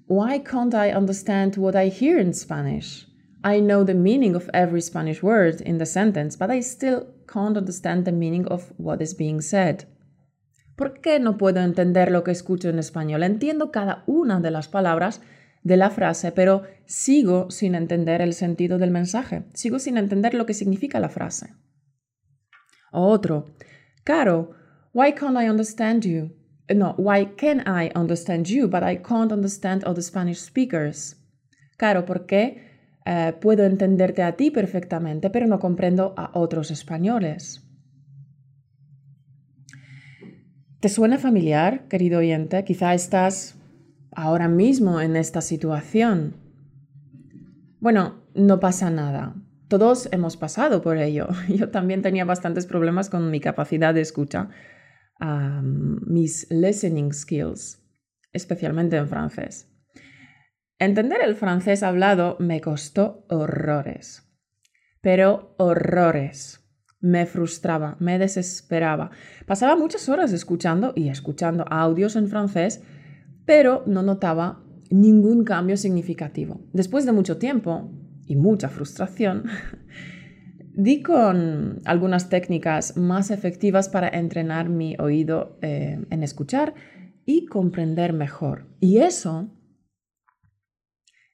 Why 0.07 0.39
can't 0.39 0.73
I 0.73 0.91
understand 0.95 1.55
what 1.57 1.75
I 1.75 1.91
hear 1.91 2.17
in 2.19 2.33
Spanish? 2.33 3.07
I 3.43 3.61
know 3.61 3.85
the 3.85 3.93
meaning 3.93 4.35
of 4.35 4.49
every 4.53 4.81
Spanish 4.81 5.21
word 5.21 5.61
in 5.61 5.77
the 5.77 5.85
sentence, 5.85 6.35
but 6.35 6.49
I 6.49 6.61
still 6.63 7.13
can't 7.31 7.55
understand 7.55 8.05
the 8.05 8.11
meaning 8.11 8.47
of 8.47 8.73
what 8.77 9.03
is 9.03 9.13
being 9.15 9.39
said. 9.39 9.85
¿Por 10.79 11.01
qué 11.01 11.19
no 11.19 11.37
puedo 11.37 11.59
entender 11.59 12.09
lo 12.09 12.23
que 12.23 12.31
escucho 12.31 12.69
en 12.69 12.79
español? 12.79 13.23
Entiendo 13.23 13.69
cada 13.69 14.05
una 14.07 14.39
de 14.39 14.49
las 14.49 14.69
palabras 14.69 15.19
de 15.61 15.75
la 15.75 15.89
frase, 15.89 16.31
pero 16.31 16.63
sigo 16.85 17.51
sin 17.51 17.75
entender 17.75 18.21
el 18.21 18.31
sentido 18.31 18.77
del 18.77 18.89
mensaje, 18.89 19.43
sigo 19.53 19.79
sin 19.79 19.97
entender 19.97 20.33
lo 20.35 20.45
que 20.45 20.53
significa 20.53 21.01
la 21.01 21.09
frase. 21.09 21.53
Otro, 22.93 23.47
Caro, 24.05 24.51
why 24.93 25.11
can't 25.11 25.35
I 25.37 25.49
understand 25.49 26.03
you? 26.03 26.31
No, 26.73 26.95
why 26.97 27.25
can 27.25 27.59
I 27.67 27.91
understand 27.93 28.45
you, 28.45 28.69
but 28.69 28.81
I 28.81 28.99
can't 29.03 29.33
understand 29.33 29.83
other 29.83 30.01
Spanish 30.01 30.39
speakers? 30.39 31.17
Caro, 31.75 32.05
¿por 32.05 32.25
qué 32.25 32.95
eh, 33.05 33.33
puedo 33.41 33.65
entenderte 33.65 34.23
a 34.23 34.37
ti 34.37 34.49
perfectamente, 34.49 35.29
pero 35.29 35.45
no 35.45 35.59
comprendo 35.59 36.13
a 36.15 36.31
otros 36.39 36.71
españoles? 36.71 37.68
¿Te 40.79 40.87
suena 40.87 41.17
familiar, 41.17 41.89
querido 41.89 42.19
oyente? 42.19 42.63
Quizá 42.63 42.93
estás 42.93 43.57
ahora 44.13 44.47
mismo 44.47 45.01
en 45.01 45.17
esta 45.17 45.41
situación? 45.41 46.37
Bueno, 47.81 48.23
no 48.33 48.61
pasa 48.61 48.89
nada. 48.89 49.35
Todos 49.67 50.07
hemos 50.13 50.37
pasado 50.37 50.81
por 50.81 50.97
ello. 50.97 51.27
Yo 51.49 51.69
también 51.69 52.01
tenía 52.01 52.23
bastantes 52.23 52.65
problemas 52.65 53.09
con 53.09 53.29
mi 53.29 53.41
capacidad 53.41 53.93
de 53.93 53.99
escucha, 53.99 54.51
mis 55.21 56.49
listening 56.49 57.11
skills, 57.11 57.83
especialmente 58.31 58.95
en 58.95 59.09
francés. 59.09 59.69
Entender 60.77 61.19
el 61.21 61.35
francés 61.35 61.83
hablado 61.83 62.37
me 62.39 62.61
costó 62.61 63.25
horrores, 63.27 64.31
pero 65.01 65.55
horrores. 65.57 66.68
Me 67.01 67.25
frustraba, 67.25 67.95
me 67.99 68.19
desesperaba. 68.19 69.11
Pasaba 69.45 69.75
muchas 69.75 70.09
horas 70.09 70.33
escuchando 70.33 70.93
y 70.95 71.09
escuchando 71.09 71.65
audios 71.69 72.15
en 72.15 72.27
francés 72.27 72.81
pero 73.49 73.81
no 73.87 74.03
notaba 74.03 74.63
ningún 74.91 75.43
cambio 75.43 75.75
significativo. 75.75 76.61
Después 76.71 77.07
de 77.07 77.13
mucho 77.13 77.39
tiempo 77.39 77.91
y 78.27 78.35
mucha 78.35 78.69
frustración, 78.69 79.45
di 80.75 81.01
con 81.01 81.81
algunas 81.85 82.29
técnicas 82.29 82.95
más 82.95 83.31
efectivas 83.31 83.89
para 83.89 84.07
entrenar 84.07 84.69
mi 84.69 84.95
oído 84.99 85.57
eh, 85.63 85.99
en 86.11 86.21
escuchar 86.21 86.75
y 87.25 87.47
comprender 87.47 88.13
mejor. 88.13 88.67
Y 88.79 88.97
eso, 88.97 89.49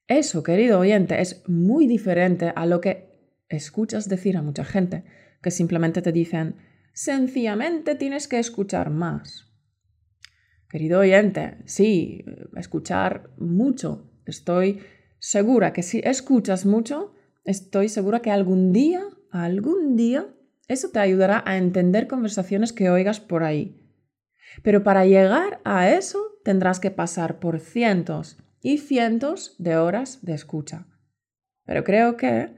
eso, 0.08 0.42
querido 0.42 0.80
oyente, 0.80 1.20
es 1.20 1.44
muy 1.50 1.86
diferente 1.86 2.54
a 2.56 2.66
lo 2.66 2.80
que 2.80 3.34
escuchas 3.50 4.08
decir 4.08 4.38
a 4.38 4.42
mucha 4.42 4.64
gente, 4.64 5.04
que 5.46 5.52
simplemente 5.52 6.02
te 6.02 6.12
dicen, 6.12 6.56
sencillamente 6.92 7.94
tienes 7.94 8.28
que 8.28 8.40
escuchar 8.40 8.90
más. 8.90 9.48
Querido 10.68 11.02
oyente, 11.02 11.60
sí, 11.66 12.26
escuchar 12.56 13.30
mucho. 13.38 14.12
Estoy 14.26 14.80
segura 15.20 15.72
que 15.72 15.84
si 15.84 16.02
escuchas 16.04 16.66
mucho, 16.66 17.14
estoy 17.44 17.90
segura 17.90 18.24
que 18.24 18.32
algún 18.32 18.74
día, 18.74 19.04
algún 19.30 19.96
día, 19.96 20.34
eso 20.68 20.90
te 20.90 20.98
ayudará 20.98 21.44
a 21.46 21.58
entender 21.58 22.08
conversaciones 22.08 22.74
que 22.74 22.90
oigas 22.90 23.20
por 23.20 23.44
ahí. 23.44 23.88
Pero 24.64 24.84
para 24.84 25.06
llegar 25.06 25.62
a 25.64 25.92
eso 25.92 26.40
tendrás 26.44 26.80
que 26.80 26.90
pasar 26.90 27.40
por 27.40 27.60
cientos 27.60 28.40
y 28.64 28.80
cientos 28.80 29.56
de 29.60 29.78
horas 29.78 30.26
de 30.26 30.34
escucha. 30.34 30.88
Pero 31.66 31.84
creo 31.84 32.18
que, 32.18 32.56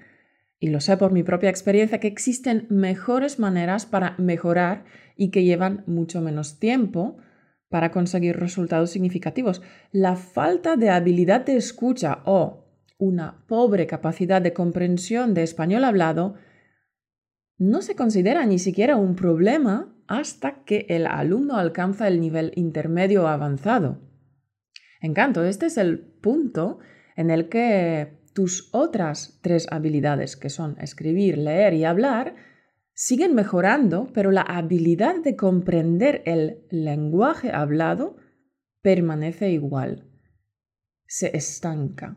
y 0.60 0.70
lo 0.70 0.80
sé 0.82 0.98
por 0.98 1.12
mi 1.12 1.24
propia 1.24 1.50
experiencia, 1.50 2.00
que 2.00 2.08
existen 2.08 2.66
mejores 2.70 3.40
maneras 3.40 3.86
para 3.86 4.16
mejorar 4.18 4.86
y 5.16 5.30
que 5.30 5.44
llevan 5.44 5.84
mucho 5.86 6.22
menos 6.22 6.60
tiempo 6.60 7.18
para 7.70 7.92
conseguir 7.92 8.38
resultados 8.38 8.92
significativos. 8.92 9.62
La 9.92 10.16
falta 10.16 10.76
de 10.76 10.90
habilidad 10.90 11.46
de 11.46 11.58
escucha 11.58 12.22
o 12.26 12.66
una 12.98 13.46
pobre 13.48 13.86
capacidad 13.86 14.42
de 14.42 14.54
comprensión 14.54 15.34
de 15.34 15.44
español 15.44 15.84
hablado 15.84 16.36
no 17.60 17.82
se 17.82 17.96
considera 17.96 18.46
ni 18.46 18.60
siquiera 18.60 18.96
un 18.96 19.16
problema 19.16 19.94
hasta 20.08 20.64
que 20.64 20.86
el 20.90 21.06
alumno 21.06 21.58
alcanza 21.58 22.08
el 22.08 22.22
nivel 22.22 22.52
intermedio 22.56 23.28
avanzado. 23.28 24.00
En 25.02 25.14
canto, 25.14 25.44
este 25.44 25.68
es 25.68 25.78
el 25.78 26.00
punto 26.00 26.80
en 27.16 27.30
el 27.30 27.50
que 27.50 28.17
tus 28.38 28.70
otras 28.72 29.40
tres 29.42 29.66
habilidades, 29.72 30.38
que 30.38 30.52
son 30.52 30.78
escribir, 30.80 31.40
leer 31.40 31.74
y 31.74 31.86
hablar, 31.86 32.36
siguen 32.94 33.34
mejorando, 33.34 34.12
pero 34.14 34.30
la 34.30 34.44
habilidad 34.44 35.16
de 35.24 35.36
comprender 35.36 36.22
el 36.28 36.60
lenguaje 36.70 37.52
hablado 37.52 38.18
permanece 38.84 39.50
igual. 39.50 40.08
Se 41.08 41.36
estanca. 41.36 42.16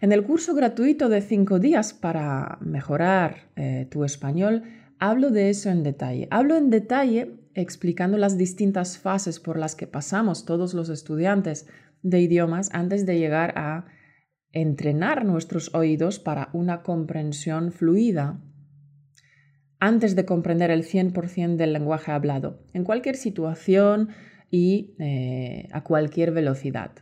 En 0.00 0.10
el 0.10 0.24
curso 0.24 0.54
gratuito 0.54 1.10
de 1.10 1.20
cinco 1.20 1.58
días 1.58 1.92
para 1.92 2.56
mejorar 2.62 3.50
eh, 3.56 3.88
tu 3.90 4.04
español, 4.04 4.62
hablo 4.98 5.28
de 5.28 5.50
eso 5.50 5.68
en 5.68 5.82
detalle. 5.82 6.28
Hablo 6.30 6.56
en 6.56 6.70
detalle 6.70 7.46
explicando 7.52 8.16
las 8.16 8.38
distintas 8.38 8.96
fases 8.96 9.38
por 9.38 9.58
las 9.58 9.76
que 9.76 9.86
pasamos 9.86 10.46
todos 10.46 10.72
los 10.72 10.88
estudiantes 10.88 11.68
de 12.02 12.22
idiomas 12.22 12.70
antes 12.72 13.04
de 13.04 13.18
llegar 13.18 13.52
a 13.58 13.99
entrenar 14.52 15.24
nuestros 15.24 15.74
oídos 15.74 16.18
para 16.18 16.50
una 16.52 16.82
comprensión 16.82 17.72
fluida 17.72 18.40
antes 19.78 20.14
de 20.14 20.26
comprender 20.26 20.70
el 20.70 20.84
100% 20.84 21.56
del 21.56 21.72
lenguaje 21.72 22.12
hablado, 22.12 22.62
en 22.74 22.84
cualquier 22.84 23.16
situación 23.16 24.10
y 24.50 24.94
eh, 24.98 25.68
a 25.72 25.82
cualquier 25.82 26.32
velocidad. 26.32 26.92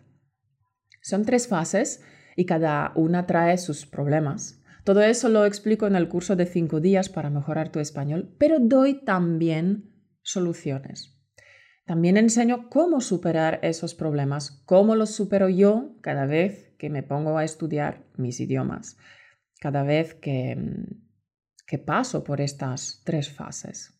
Son 1.02 1.24
tres 1.24 1.48
fases 1.48 2.02
y 2.36 2.46
cada 2.46 2.92
una 2.94 3.26
trae 3.26 3.58
sus 3.58 3.86
problemas. 3.86 4.62
Todo 4.84 5.02
eso 5.02 5.28
lo 5.28 5.44
explico 5.44 5.86
en 5.86 5.96
el 5.96 6.08
curso 6.08 6.36
de 6.36 6.46
cinco 6.46 6.80
días 6.80 7.08
para 7.08 7.30
mejorar 7.30 7.70
tu 7.72 7.80
español, 7.80 8.34
pero 8.38 8.58
doy 8.60 9.04
también 9.04 9.92
soluciones. 10.22 11.18
También 11.84 12.16
enseño 12.16 12.68
cómo 12.68 13.00
superar 13.00 13.58
esos 13.62 13.94
problemas, 13.94 14.62
cómo 14.66 14.94
los 14.94 15.10
supero 15.10 15.48
yo 15.48 15.96
cada 16.02 16.26
vez 16.26 16.67
que 16.78 16.88
me 16.88 17.02
pongo 17.02 17.36
a 17.36 17.44
estudiar 17.44 18.06
mis 18.16 18.40
idiomas, 18.40 18.96
cada 19.60 19.82
vez 19.82 20.14
que 20.14 20.56
que 21.68 21.78
paso 21.78 22.24
por 22.24 22.40
estas 22.40 23.02
tres 23.04 23.30
fases. 23.30 23.94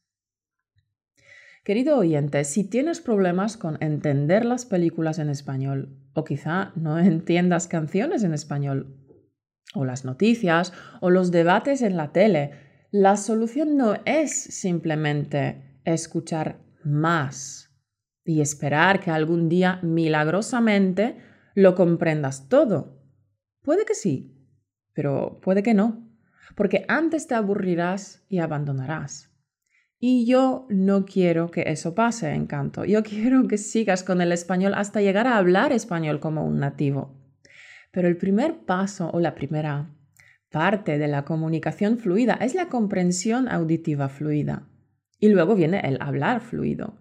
Querido 1.62 1.98
oyente, 1.98 2.42
si 2.44 2.64
tienes 2.64 3.00
problemas 3.02 3.58
con 3.58 3.76
entender 3.82 4.46
las 4.46 4.64
películas 4.64 5.18
en 5.18 5.28
español 5.28 5.94
o 6.14 6.24
quizá 6.24 6.72
no 6.76 6.98
entiendas 7.14 7.68
canciones 7.68 8.24
en 8.24 8.32
español 8.32 8.96
o 9.74 9.84
las 9.84 10.06
noticias 10.06 10.72
o 11.02 11.10
los 11.10 11.30
debates 11.30 11.82
en 11.82 11.98
la 11.98 12.10
tele, 12.10 12.52
la 12.90 13.18
solución 13.18 13.76
no 13.76 13.98
es 14.06 14.32
simplemente 14.32 15.78
escuchar 15.84 16.60
más 16.82 17.70
y 18.24 18.40
esperar 18.40 19.00
que 19.00 19.10
algún 19.10 19.50
día 19.50 19.78
milagrosamente 19.82 21.18
lo 21.60 21.74
comprendas 21.74 22.48
todo. 22.48 23.02
Puede 23.62 23.84
que 23.84 23.94
sí, 23.94 24.34
pero 24.92 25.40
puede 25.42 25.62
que 25.62 25.74
no 25.74 26.08
porque 26.54 26.84
antes 26.88 27.26
te 27.26 27.34
aburrirás 27.34 28.24
y 28.28 28.38
abandonarás. 28.38 29.30
Y 30.00 30.26
yo 30.26 30.66
no 30.68 31.04
quiero 31.04 31.50
que 31.50 31.64
eso 31.66 31.94
pase, 31.94 32.32
encanto. 32.34 32.84
Yo 32.84 33.02
quiero 33.04 33.46
que 33.46 33.58
sigas 33.58 34.02
con 34.02 34.20
el 34.20 34.32
español 34.32 34.74
hasta 34.74 35.00
llegar 35.00 35.26
a 35.26 35.36
hablar 35.36 35.72
español 35.72 36.20
como 36.20 36.44
un 36.44 36.58
nativo. 36.58 37.14
Pero 37.92 38.08
el 38.08 38.16
primer 38.16 38.64
paso 38.64 39.10
o 39.12 39.20
la 39.20 39.34
primera 39.34 39.94
parte 40.50 40.98
de 40.98 41.08
la 41.08 41.24
comunicación 41.24 41.98
fluida 41.98 42.34
es 42.40 42.54
la 42.54 42.68
comprensión 42.68 43.48
auditiva 43.48 44.08
fluida. 44.08 44.68
Y 45.20 45.28
luego 45.28 45.54
viene 45.54 45.80
el 45.84 45.98
hablar 46.00 46.40
fluido. 46.40 46.94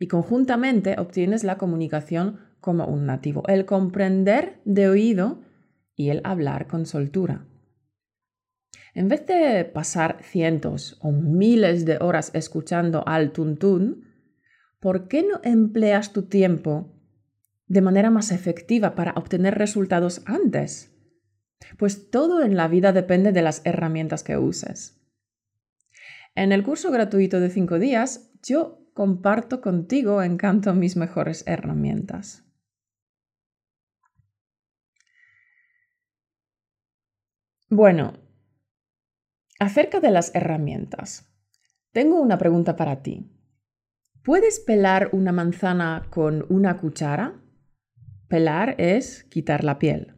Y 0.00 0.08
conjuntamente 0.08 0.98
obtienes 0.98 1.44
la 1.44 1.58
comunicación 1.58 2.40
como 2.58 2.86
un 2.86 3.04
nativo, 3.04 3.42
el 3.48 3.66
comprender 3.66 4.58
de 4.64 4.88
oído 4.88 5.42
y 5.94 6.08
el 6.08 6.22
hablar 6.24 6.66
con 6.66 6.86
soltura. 6.86 7.46
En 8.94 9.08
vez 9.08 9.26
de 9.26 9.66
pasar 9.66 10.22
cientos 10.22 10.98
o 11.02 11.12
miles 11.12 11.84
de 11.84 11.98
horas 12.00 12.30
escuchando 12.32 13.06
al 13.06 13.32
tuntún, 13.32 14.06
¿por 14.80 15.06
qué 15.06 15.22
no 15.22 15.38
empleas 15.44 16.14
tu 16.14 16.22
tiempo 16.22 16.98
de 17.66 17.82
manera 17.82 18.08
más 18.10 18.32
efectiva 18.32 18.94
para 18.94 19.12
obtener 19.12 19.56
resultados 19.56 20.22
antes? 20.24 20.96
Pues 21.76 22.10
todo 22.10 22.42
en 22.42 22.56
la 22.56 22.68
vida 22.68 22.94
depende 22.94 23.32
de 23.32 23.42
las 23.42 23.60
herramientas 23.66 24.24
que 24.24 24.38
uses. 24.38 24.98
En 26.34 26.52
el 26.52 26.62
curso 26.62 26.90
gratuito 26.90 27.38
de 27.38 27.50
5 27.50 27.78
días, 27.78 28.32
yo 28.42 28.79
comparto 29.00 29.62
contigo, 29.62 30.22
encanto, 30.22 30.74
mis 30.74 30.94
mejores 30.94 31.42
herramientas. 31.46 32.44
Bueno, 37.70 38.12
Acerca 39.58 40.00
de 40.00 40.10
las 40.10 40.34
herramientas, 40.34 41.30
tengo 41.92 42.18
una 42.20 42.38
pregunta 42.38 42.76
para 42.76 43.02
ti. 43.02 43.30
¿Puedes 44.22 44.58
pelar 44.58 45.10
una 45.12 45.32
manzana 45.32 46.06
con 46.08 46.46
una 46.48 46.78
cuchara? 46.78 47.42
Pelar 48.28 48.74
es 48.78 49.24
quitar 49.24 49.64
la 49.64 49.78
piel. 49.78 50.14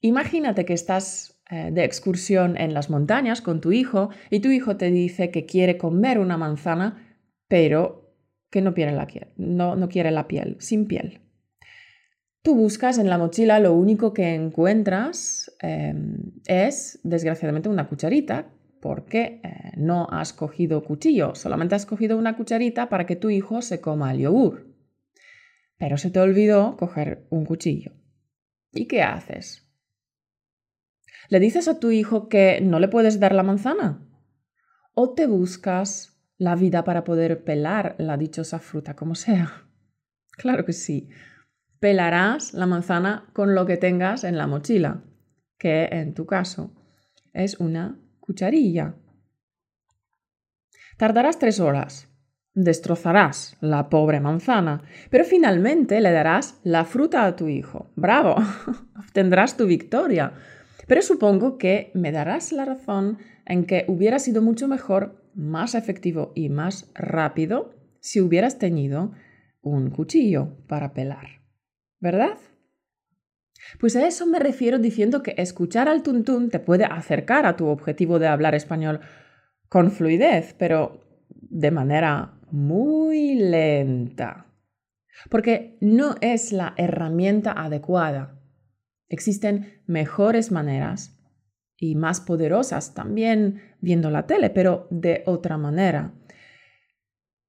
Imagínate 0.00 0.64
que 0.64 0.74
estás 0.74 1.40
eh, 1.48 1.70
de 1.72 1.84
excursión 1.84 2.56
en 2.56 2.74
las 2.74 2.90
montañas 2.90 3.40
con 3.40 3.60
tu 3.60 3.70
hijo 3.70 4.10
y 4.30 4.40
tu 4.40 4.48
hijo 4.48 4.76
te 4.76 4.90
dice 4.90 5.30
que 5.30 5.46
quiere 5.46 5.78
comer 5.78 6.18
una 6.18 6.36
manzana, 6.36 7.05
pero 7.48 8.14
que 8.50 8.60
no 8.60 8.74
quiere 8.74 8.92
la, 8.92 9.06
no, 9.36 9.76
no 9.76 9.88
quiere 9.88 10.10
la 10.10 10.28
piel, 10.28 10.56
sin 10.60 10.86
piel. 10.86 11.20
Tú 12.42 12.54
buscas 12.54 12.98
en 12.98 13.08
la 13.08 13.18
mochila, 13.18 13.58
lo 13.58 13.74
único 13.74 14.12
que 14.12 14.34
encuentras 14.34 15.52
em, 15.60 16.32
es, 16.46 17.00
desgraciadamente, 17.02 17.68
una 17.68 17.88
cucharita, 17.88 18.52
porque 18.80 19.40
eh, 19.42 19.72
no 19.76 20.06
has 20.10 20.32
cogido 20.32 20.84
cuchillo, 20.84 21.34
solamente 21.34 21.74
has 21.74 21.86
cogido 21.86 22.16
una 22.16 22.36
cucharita 22.36 22.88
para 22.88 23.04
que 23.04 23.16
tu 23.16 23.30
hijo 23.30 23.62
se 23.62 23.80
coma 23.80 24.12
el 24.12 24.20
yogur. 24.20 24.72
Pero 25.76 25.98
se 25.98 26.10
te 26.10 26.20
olvidó 26.20 26.76
coger 26.76 27.26
un 27.30 27.44
cuchillo. 27.44 27.92
¿Y 28.72 28.86
qué 28.86 29.02
haces? 29.02 29.68
¿Le 31.28 31.40
dices 31.40 31.66
a 31.66 31.80
tu 31.80 31.90
hijo 31.90 32.28
que 32.28 32.60
no 32.60 32.78
le 32.78 32.88
puedes 32.88 33.18
dar 33.18 33.34
la 33.34 33.42
manzana? 33.42 34.06
¿O 34.94 35.14
te 35.14 35.26
buscas 35.26 36.15
la 36.38 36.54
vida 36.54 36.84
para 36.84 37.04
poder 37.04 37.44
pelar 37.44 37.96
la 37.98 38.16
dichosa 38.16 38.58
fruta 38.58 38.94
como 38.94 39.14
sea? 39.14 39.62
Claro 40.38 40.66
que 40.66 40.74
sí 40.74 41.08
pelarás 41.80 42.54
la 42.54 42.66
manzana 42.66 43.28
con 43.32 43.54
lo 43.54 43.66
que 43.66 43.76
tengas 43.76 44.24
en 44.24 44.38
la 44.38 44.46
mochila, 44.46 45.02
que 45.58 45.84
en 45.92 46.14
tu 46.14 46.26
caso 46.26 46.72
es 47.32 47.60
una 47.60 47.98
cucharilla. 48.20 48.94
Tardarás 50.96 51.38
tres 51.38 51.60
horas. 51.60 52.08
Destrozarás 52.54 53.58
la 53.60 53.90
pobre 53.90 54.18
manzana, 54.18 54.82
pero 55.10 55.24
finalmente 55.24 56.00
le 56.00 56.10
darás 56.10 56.58
la 56.64 56.86
fruta 56.86 57.26
a 57.26 57.36
tu 57.36 57.48
hijo. 57.48 57.90
¡Bravo! 57.96 58.34
Obtendrás 58.98 59.58
tu 59.58 59.66
victoria. 59.66 60.32
Pero 60.86 61.02
supongo 61.02 61.58
que 61.58 61.90
me 61.92 62.12
darás 62.12 62.52
la 62.52 62.64
razón 62.64 63.18
en 63.44 63.66
que 63.66 63.84
hubiera 63.88 64.18
sido 64.18 64.40
mucho 64.40 64.68
mejor, 64.68 65.22
más 65.36 65.76
efectivo 65.76 66.32
y 66.34 66.48
más 66.48 66.90
rápido 66.94 67.74
si 68.00 68.20
hubieras 68.20 68.58
tenido 68.58 69.12
un 69.62 69.90
cuchillo 69.90 70.56
para 70.66 70.92
pelar. 70.92 71.36
¿verdad? 72.00 72.38
Pues 73.80 73.96
a 73.96 74.06
eso 74.06 74.26
me 74.26 74.38
refiero 74.38 74.78
diciendo 74.78 75.22
que 75.22 75.34
escuchar 75.38 75.88
al 75.88 76.02
tuntún 76.02 76.50
te 76.50 76.60
puede 76.60 76.84
acercar 76.84 77.46
a 77.46 77.56
tu 77.56 77.66
objetivo 77.66 78.18
de 78.18 78.28
hablar 78.28 78.54
español 78.54 79.00
con 79.68 79.90
fluidez, 79.90 80.54
pero 80.58 81.00
de 81.28 81.70
manera 81.70 82.38
muy 82.50 83.34
lenta. 83.34 84.46
Porque 85.30 85.78
no 85.80 86.14
es 86.20 86.52
la 86.52 86.74
herramienta 86.76 87.52
adecuada. 87.52 88.38
Existen 89.08 89.82
mejores 89.86 90.52
maneras 90.52 91.15
y 91.78 91.94
más 91.94 92.20
poderosas 92.20 92.94
también 92.94 93.60
viendo 93.80 94.10
la 94.10 94.26
tele, 94.26 94.50
pero 94.50 94.86
de 94.90 95.22
otra 95.26 95.58
manera. 95.58 96.14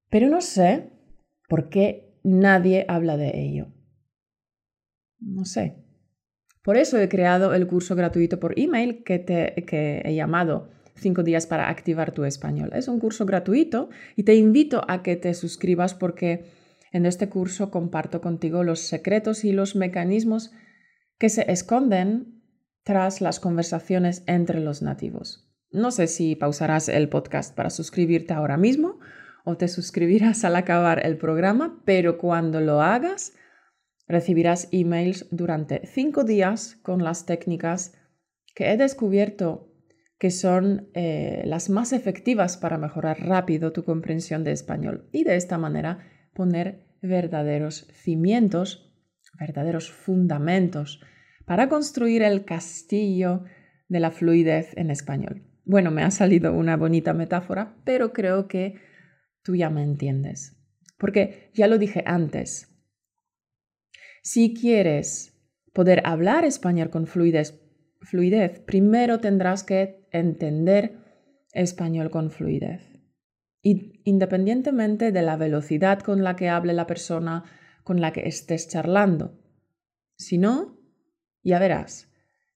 Pero 0.10 0.30
no 0.30 0.42
sé 0.42 0.90
por 1.48 1.70
qué 1.70 2.20
nadie 2.24 2.86
habla 2.88 3.18
de 3.18 3.40
ello. 3.40 3.68
No 5.20 5.46
sé. 5.46 5.84
Por 6.64 6.78
eso 6.78 7.00
he 7.00 7.08
creado 7.08 7.54
el 7.54 7.68
curso 7.68 7.96
gratuito 7.96 8.40
por 8.40 8.60
email 8.60 9.04
que, 9.04 9.20
te, 9.20 9.64
que 9.66 10.02
he 10.04 10.16
llamado 10.16 10.70
5 10.96 11.24
días 11.24 11.48
para 11.48 11.70
activar 11.70 12.12
tu 12.12 12.26
español. 12.26 12.72
Es 12.74 12.88
un 12.88 13.00
curso 13.00 13.26
gratuito 13.26 13.90
y 14.16 14.24
te 14.24 14.36
invito 14.36 14.84
a 14.88 15.02
que 15.02 15.16
te 15.16 15.34
suscribas 15.34 15.94
porque 15.94 16.46
en 16.92 17.06
este 17.06 17.30
curso 17.30 17.72
comparto 17.72 18.22
contigo 18.22 18.64
los 18.64 18.82
secretos 18.82 19.46
y 19.46 19.54
los 19.54 19.76
mecanismos 19.76 20.52
que 21.18 21.30
se 21.30 21.50
esconden 21.52 22.37
tras 22.88 23.20
las 23.20 23.42
conversaciones 23.42 24.24
entre 24.28 24.62
los 24.62 24.82
nativos. 24.82 25.46
No 25.72 25.92
sé 25.92 26.08
si 26.08 26.38
pausarás 26.38 26.88
el 26.88 27.10
podcast 27.10 27.54
para 27.54 27.70
suscribirte 27.70 28.34
ahora 28.34 28.56
mismo 28.56 28.98
o 29.44 29.58
te 29.58 29.68
suscribirás 29.68 30.46
al 30.46 30.56
acabar 30.56 31.06
el 31.06 31.18
programa, 31.18 31.82
pero 31.84 32.18
cuando 32.18 32.62
lo 32.62 32.82
hagas 32.82 33.34
recibirás 34.08 34.70
emails 34.72 35.28
durante 35.32 35.86
cinco 35.86 36.24
días 36.24 36.78
con 36.82 37.04
las 37.04 37.26
técnicas 37.26 37.92
que 38.56 38.72
he 38.72 38.78
descubierto 38.78 39.70
que 40.18 40.32
son 40.32 40.88
eh, 40.94 41.42
las 41.44 41.70
más 41.70 41.92
efectivas 41.92 42.56
para 42.56 42.78
mejorar 42.78 43.20
rápido 43.20 43.74
tu 43.74 43.84
comprensión 43.84 44.46
de 44.46 44.54
español 44.54 45.10
y 45.12 45.26
de 45.26 45.36
esta 45.36 45.58
manera 45.58 46.08
poner 46.34 46.88
verdaderos 47.02 47.86
cimientos, 47.92 48.94
verdaderos 49.38 49.92
fundamentos 49.92 51.02
para 51.48 51.70
construir 51.70 52.24
el 52.24 52.44
castillo 52.44 53.46
de 53.88 54.02
la 54.02 54.12
fluidez 54.12 54.76
en 54.76 54.92
español. 54.92 55.44
Bueno, 55.64 55.92
me 55.92 56.04
ha 56.04 56.12
salido 56.12 56.54
una 56.54 56.76
bonita 56.76 57.14
metáfora, 57.14 57.78
pero 57.86 58.12
creo 58.12 58.50
que 58.50 58.76
tú 59.44 59.56
ya 59.56 59.70
me 59.70 59.82
entiendes. 59.82 60.62
Porque 60.98 61.50
ya 61.54 61.68
lo 61.68 61.78
dije 61.78 62.04
antes, 62.06 62.78
si 64.22 64.54
quieres 64.54 65.40
poder 65.74 66.02
hablar 66.04 66.44
español 66.44 66.90
con 66.90 67.08
fluidez, 67.08 67.62
fluidez, 68.02 68.60
primero 68.60 69.22
tendrás 69.22 69.64
que 69.64 70.06
entender 70.12 70.98
español 71.54 72.10
con 72.10 72.30
fluidez. 72.30 72.82
Y 73.62 74.02
independientemente 74.04 75.14
de 75.14 75.22
la 75.22 75.38
velocidad 75.38 76.00
con 76.00 76.26
la 76.26 76.36
que 76.36 76.50
hable 76.50 76.74
la 76.74 76.88
persona 76.88 77.46
con 77.86 78.02
la 78.02 78.12
que 78.12 78.28
estés 78.28 78.68
charlando. 78.68 79.40
Si 80.18 80.38
no, 80.38 80.77
ya 81.48 81.60
verás 81.60 82.10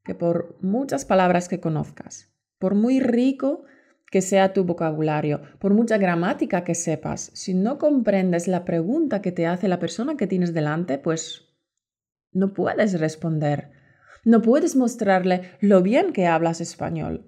que 0.04 0.15
por 0.15 0.58
muchas 0.62 1.06
palabras 1.06 1.47
que 1.47 1.60
conozcas, 1.60 2.34
por 2.60 2.75
muy 2.75 2.99
rico 2.99 3.63
que 4.12 4.21
sea 4.21 4.51
tu 4.51 4.65
vocabulario, 4.65 5.41
por 5.60 5.73
mucha 5.73 5.97
gramática 5.97 6.63
que 6.63 6.75
sepas, 6.75 7.32
si 7.34 7.54
no 7.54 7.77
comprendes 7.77 8.47
la 8.47 8.65
pregunta 8.65 9.21
que 9.21 9.32
te 9.32 9.47
hace 9.47 9.67
la 9.69 9.80
persona 9.80 10.17
que 10.17 10.27
tienes 10.27 10.54
delante, 10.54 10.97
pues 10.97 11.47
no 12.34 12.54
puedes 12.54 12.99
responder. 12.99 13.71
No 14.25 14.41
puedes 14.41 14.75
mostrarle 14.75 15.41
lo 15.62 15.82
bien 15.82 16.12
que 16.12 16.27
hablas 16.27 16.62
español. 16.62 17.25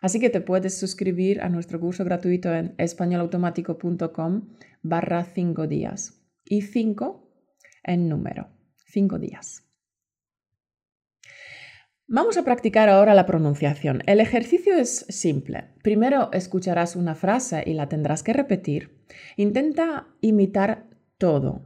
Así 0.00 0.20
que 0.20 0.30
te 0.30 0.40
puedes 0.40 0.78
suscribir 0.78 1.40
a 1.40 1.48
nuestro 1.48 1.80
curso 1.80 2.04
gratuito 2.04 2.54
en 2.54 2.74
españolautomático.com 2.78 4.54
barra 4.82 5.24
5 5.24 5.66
días. 5.66 6.20
Y 6.44 6.62
5 6.62 7.28
en 7.82 8.08
número. 8.08 8.48
5 8.86 9.18
días. 9.18 9.64
Vamos 12.06 12.36
a 12.36 12.44
practicar 12.44 12.90
ahora 12.90 13.14
la 13.14 13.24
pronunciación. 13.24 14.02
El 14.04 14.20
ejercicio 14.20 14.74
es 14.74 15.06
simple. 15.08 15.70
Primero 15.82 16.30
escucharás 16.32 16.96
una 16.96 17.14
frase 17.14 17.64
y 17.64 17.72
la 17.72 17.88
tendrás 17.88 18.22
que 18.22 18.34
repetir. 18.34 18.94
Intenta 19.38 20.08
imitar 20.20 20.84
todo. 21.16 21.62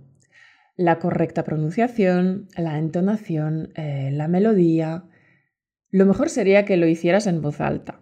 La 0.77 1.01
correcta 1.01 1.42
pronunciación, 1.42 2.46
la 2.57 2.79
entonación, 2.79 3.72
eh, 3.74 4.11
la 4.12 4.29
melodía. 4.29 5.05
Lo 5.90 6.07
mejor 6.07 6.31
sería 6.31 6.64
que 6.64 6.77
lo 6.77 6.87
hicieras 6.87 7.27
en 7.27 7.42
voz 7.42 7.61
alta 7.61 8.01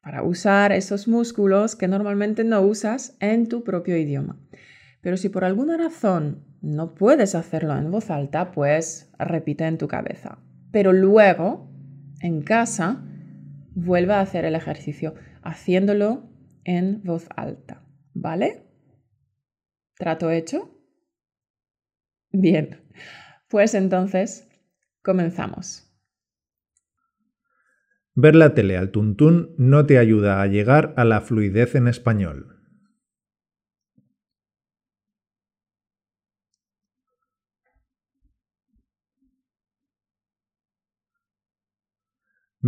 para 0.00 0.22
usar 0.22 0.70
esos 0.70 1.08
músculos 1.08 1.74
que 1.74 1.88
normalmente 1.88 2.44
no 2.44 2.60
usas 2.60 3.16
en 3.18 3.48
tu 3.48 3.64
propio 3.64 3.96
idioma. 3.96 4.38
Pero 5.00 5.16
si 5.16 5.30
por 5.30 5.44
alguna 5.44 5.76
razón 5.76 6.44
no 6.62 6.94
puedes 6.94 7.34
hacerlo 7.34 7.76
en 7.76 7.90
voz 7.90 8.08
alta, 8.08 8.52
pues 8.52 9.10
repite 9.18 9.66
en 9.66 9.78
tu 9.78 9.88
cabeza. 9.88 10.38
Pero 10.72 10.92
luego, 10.92 11.70
en 12.20 12.42
casa, 12.42 13.02
vuelve 13.74 14.14
a 14.14 14.20
hacer 14.20 14.44
el 14.44 14.54
ejercicio 14.54 15.14
haciéndolo 15.42 16.28
en 16.64 17.02
voz 17.04 17.28
alta. 17.36 17.82
¿Vale? 18.14 18.62
¿Trato 19.96 20.30
hecho? 20.30 20.70
Bien, 22.32 22.82
pues 23.48 23.74
entonces 23.74 24.48
comenzamos. 25.02 25.86
Ver 28.14 28.34
la 28.34 28.54
tele 28.54 28.76
al 28.78 28.90
tuntún 28.90 29.54
no 29.58 29.84
te 29.84 29.98
ayuda 29.98 30.40
a 30.40 30.46
llegar 30.46 30.94
a 30.96 31.04
la 31.04 31.20
fluidez 31.20 31.74
en 31.74 31.86
español. 31.86 32.55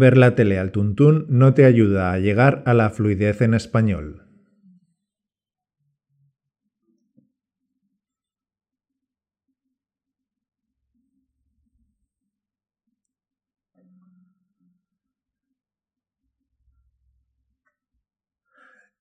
Ver 0.01 0.17
la 0.17 0.37
tele 0.37 0.61
al 0.61 0.71
tuntún 0.71 1.27
no 1.29 1.55
te 1.55 1.65
ayuda 1.65 2.13
a 2.13 2.21
llegar 2.21 2.63
a 2.67 2.73
la 2.73 2.89
fluidez 2.91 3.41
en 3.41 3.53
español. 3.53 4.29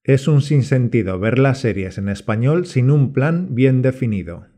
Es 0.03 0.27
un 0.27 0.41
sinsentido 0.41 1.19
ver 1.19 1.37
las 1.37 1.59
series 1.59 1.99
en 1.99 2.09
español 2.09 2.65
sin 2.65 2.89
un 2.89 3.13
plan 3.13 3.53
bien 3.53 3.83
definido. 3.83 4.56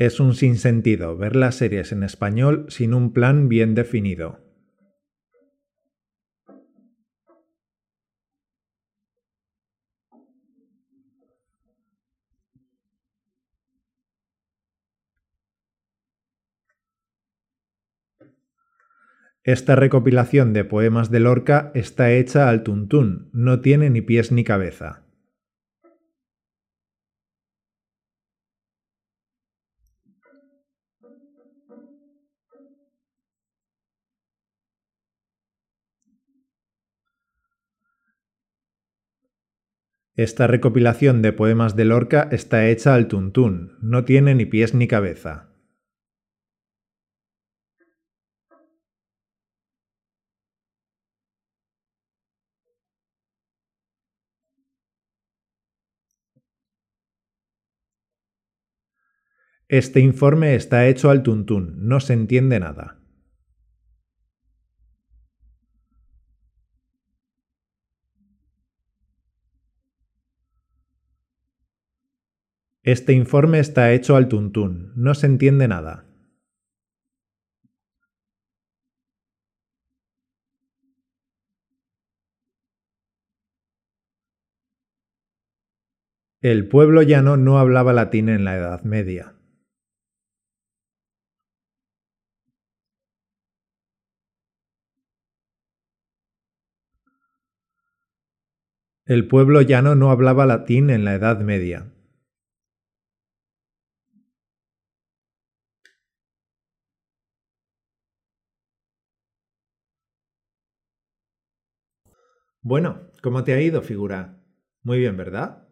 Es 0.00 0.18
un 0.18 0.34
sinsentido 0.34 1.14
ver 1.18 1.36
las 1.36 1.56
series 1.56 1.92
en 1.92 2.04
español 2.04 2.64
sin 2.70 2.94
un 2.94 3.12
plan 3.12 3.50
bien 3.50 3.74
definido. 3.74 4.40
Esta 19.44 19.76
recopilación 19.76 20.54
de 20.54 20.64
poemas 20.64 21.10
de 21.10 21.20
Lorca 21.20 21.72
está 21.74 22.10
hecha 22.10 22.48
al 22.48 22.62
tuntún, 22.62 23.28
no 23.34 23.60
tiene 23.60 23.90
ni 23.90 24.00
pies 24.00 24.32
ni 24.32 24.44
cabeza. 24.44 25.09
Esta 40.16 40.48
recopilación 40.48 41.22
de 41.22 41.32
poemas 41.32 41.76
de 41.76 41.84
Lorca 41.84 42.28
está 42.32 42.68
hecha 42.68 42.94
al 42.94 43.06
tuntún, 43.06 43.78
no 43.80 44.04
tiene 44.04 44.34
ni 44.34 44.44
pies 44.44 44.74
ni 44.74 44.88
cabeza. 44.88 45.50
Este 59.68 60.00
informe 60.00 60.56
está 60.56 60.88
hecho 60.88 61.10
al 61.10 61.22
tuntún, 61.22 61.86
no 61.86 62.00
se 62.00 62.12
entiende 62.12 62.58
nada. 62.58 62.99
Este 72.82 73.12
informe 73.12 73.58
está 73.58 73.92
hecho 73.92 74.16
al 74.16 74.28
tuntún, 74.28 74.92
no 74.96 75.14
se 75.14 75.26
entiende 75.26 75.68
nada. 75.68 76.06
El 86.40 86.68
pueblo 86.68 87.02
llano 87.02 87.36
no 87.36 87.58
hablaba 87.58 87.92
latín 87.92 88.30
en 88.30 88.44
la 88.44 88.56
Edad 88.56 88.82
Media. 88.82 89.34
El 99.04 99.28
pueblo 99.28 99.60
llano 99.60 99.94
no 99.96 100.10
hablaba 100.10 100.46
latín 100.46 100.88
en 100.88 101.04
la 101.04 101.14
Edad 101.14 101.40
Media. 101.40 101.92
Bueno, 112.62 113.10
¿cómo 113.22 113.44
te 113.44 113.52
ha 113.52 113.60
ido, 113.60 113.82
figura? 113.82 114.42
Muy 114.82 114.98
bien, 114.98 115.16
¿verdad? 115.16 115.68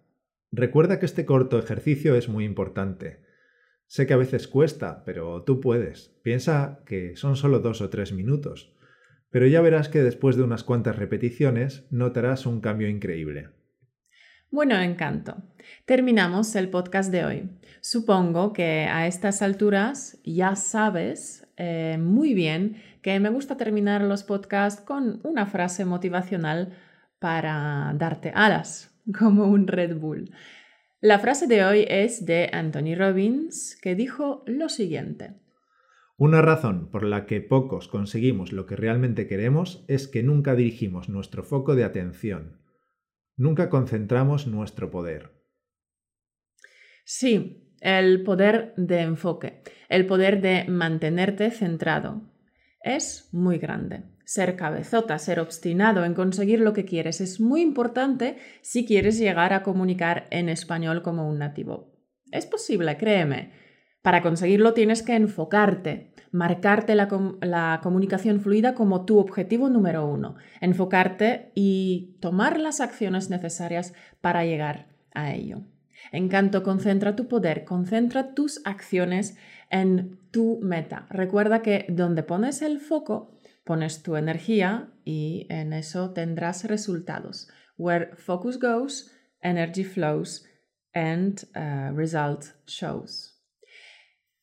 Recuerda 0.51 0.99
que 0.99 1.07
este 1.07 1.27
corto 1.27 1.59
ejercicio 1.59 2.15
es 2.15 2.29
muy 2.29 2.45
importante. 2.45 3.23
Sé 3.87 4.07
que 4.07 4.15
a 4.15 4.19
veces 4.19 4.49
cuesta, 4.49 5.05
pero 5.05 5.45
tú 5.45 5.61
puedes. 5.61 6.19
Piensa 6.23 6.83
que 6.87 7.17
son 7.17 7.37
solo 7.37 7.61
dos 7.61 7.81
o 7.81 7.91
tres 7.91 8.13
minutos 8.13 8.75
pero 9.31 9.47
ya 9.47 9.61
verás 9.61 9.89
que 9.89 10.03
después 10.03 10.37
de 10.37 10.43
unas 10.43 10.65
cuantas 10.65 10.97
repeticiones 10.97 11.87
notarás 11.91 12.47
un 12.47 12.61
cambio 12.61 12.89
increíble. 12.89 13.51
Bueno, 14.51 14.81
encanto. 14.81 15.37
Terminamos 15.85 16.55
el 16.57 16.71
podcast 16.71 17.13
de 17.13 17.25
hoy. 17.25 17.51
Supongo 17.83 18.55
que 18.55 18.87
a 18.91 19.07
estas 19.07 19.43
alturas 19.43 20.19
ya 20.25 20.57
sabes 20.57 21.47
eh, 21.59 21.99
muy 21.99 22.35
bien 22.35 22.77
que 23.03 23.19
me 23.21 23.31
gusta 23.31 23.57
terminar 23.57 24.03
los 24.03 24.23
podcasts 24.23 24.81
con 24.81 25.21
una 25.25 25.47
frase 25.47 25.85
motivacional 25.85 26.73
para 27.19 27.93
darte 27.97 28.33
alas, 28.35 28.97
como 29.19 29.47
un 29.49 29.67
Red 29.67 29.97
Bull. 29.97 30.31
La 31.01 31.19
frase 31.19 31.47
de 31.47 31.65
hoy 31.65 31.85
es 31.89 32.27
de 32.27 32.51
Anthony 32.53 32.95
Robbins, 32.97 33.79
que 33.81 33.95
dijo 33.95 34.43
lo 34.47 34.69
siguiente. 34.69 35.35
Una 36.17 36.43
razón 36.43 36.91
por 36.91 37.05
la 37.05 37.27
que 37.27 37.41
pocos 37.41 37.87
conseguimos 37.87 38.53
lo 38.53 38.67
que 38.67 38.75
realmente 38.75 39.29
queremos 39.29 39.85
es 39.87 40.09
que 40.09 40.25
nunca 40.25 40.57
dirigimos 40.57 41.09
nuestro 41.09 41.45
foco 41.45 41.77
de 41.77 41.85
atención, 41.85 42.61
nunca 43.37 43.71
concentramos 43.71 44.49
nuestro 44.49 44.91
poder. 44.91 45.31
Sí, 47.05 47.68
el 47.81 48.23
poder 48.23 48.75
de 48.77 49.01
enfoque, 49.01 49.63
el 49.89 50.07
poder 50.07 50.41
de 50.41 50.65
mantenerte 50.69 51.51
centrado. 51.51 52.23
Es 52.83 53.29
muy 53.33 53.59
grande. 53.59 54.03
Ser 54.25 54.57
cabezota, 54.57 55.19
ser 55.19 55.41
obstinado 55.41 56.05
en 56.05 56.15
conseguir 56.15 56.61
lo 56.61 56.73
que 56.73 56.85
quieres 56.85 57.21
es 57.21 57.41
muy 57.41 57.63
importante 57.63 58.37
si 58.61 58.85
quieres 58.85 59.19
llegar 59.19 59.53
a 59.53 59.63
comunicar 59.63 60.27
en 60.31 60.49
español 60.49 61.03
como 61.03 61.29
un 61.29 61.39
nativo. 61.39 61.95
Es 62.31 62.45
posible, 62.45 62.97
créeme 62.99 63.53
para 64.03 64.23
conseguirlo 64.23 64.75
tienes 64.75 65.03
que 65.03 65.15
enfocarte, 65.15 66.15
marcarte 66.31 66.95
la, 66.95 67.81
comunicación 67.83 68.41
fluida 68.41 68.75
como 68.75 69.05
tu 69.05 69.19
objetivo 69.19 69.69
número 69.69 70.07
uno, 70.07 70.37
enfocarte 70.61 71.53
y 71.55 72.17
tomar 72.21 72.59
las 72.59 72.81
acciones 72.81 73.29
necesarias 73.29 73.93
para 74.21 74.45
llegar 74.45 74.87
a 75.13 75.35
ello. 75.35 75.63
Encanto, 76.13 76.63
concentra 76.63 77.17
tu 77.17 77.29
poder, 77.29 77.65
concentra 77.65 78.35
tus 78.35 78.61
acciones 78.65 79.37
en 79.71 80.19
tu 80.31 80.61
meta. 80.63 81.07
Recuerda 81.11 81.63
que 81.63 81.87
donde 81.89 82.23
pones 82.23 82.63
el 82.63 82.81
foco, 82.81 83.39
pones 83.65 84.03
tu 84.03 84.17
energía 84.17 84.93
y 85.05 85.47
en 85.51 85.73
eso 85.73 86.11
tendrás 86.11 86.65
resultados. 86.65 87.49
Where 87.77 88.17
focus 88.17 88.59
goes, 88.59 89.11
energy 89.43 89.85
flows 89.85 90.47
and 90.95 91.45
uh, 91.55 91.95
result 91.95 92.47
shows. 92.67 93.35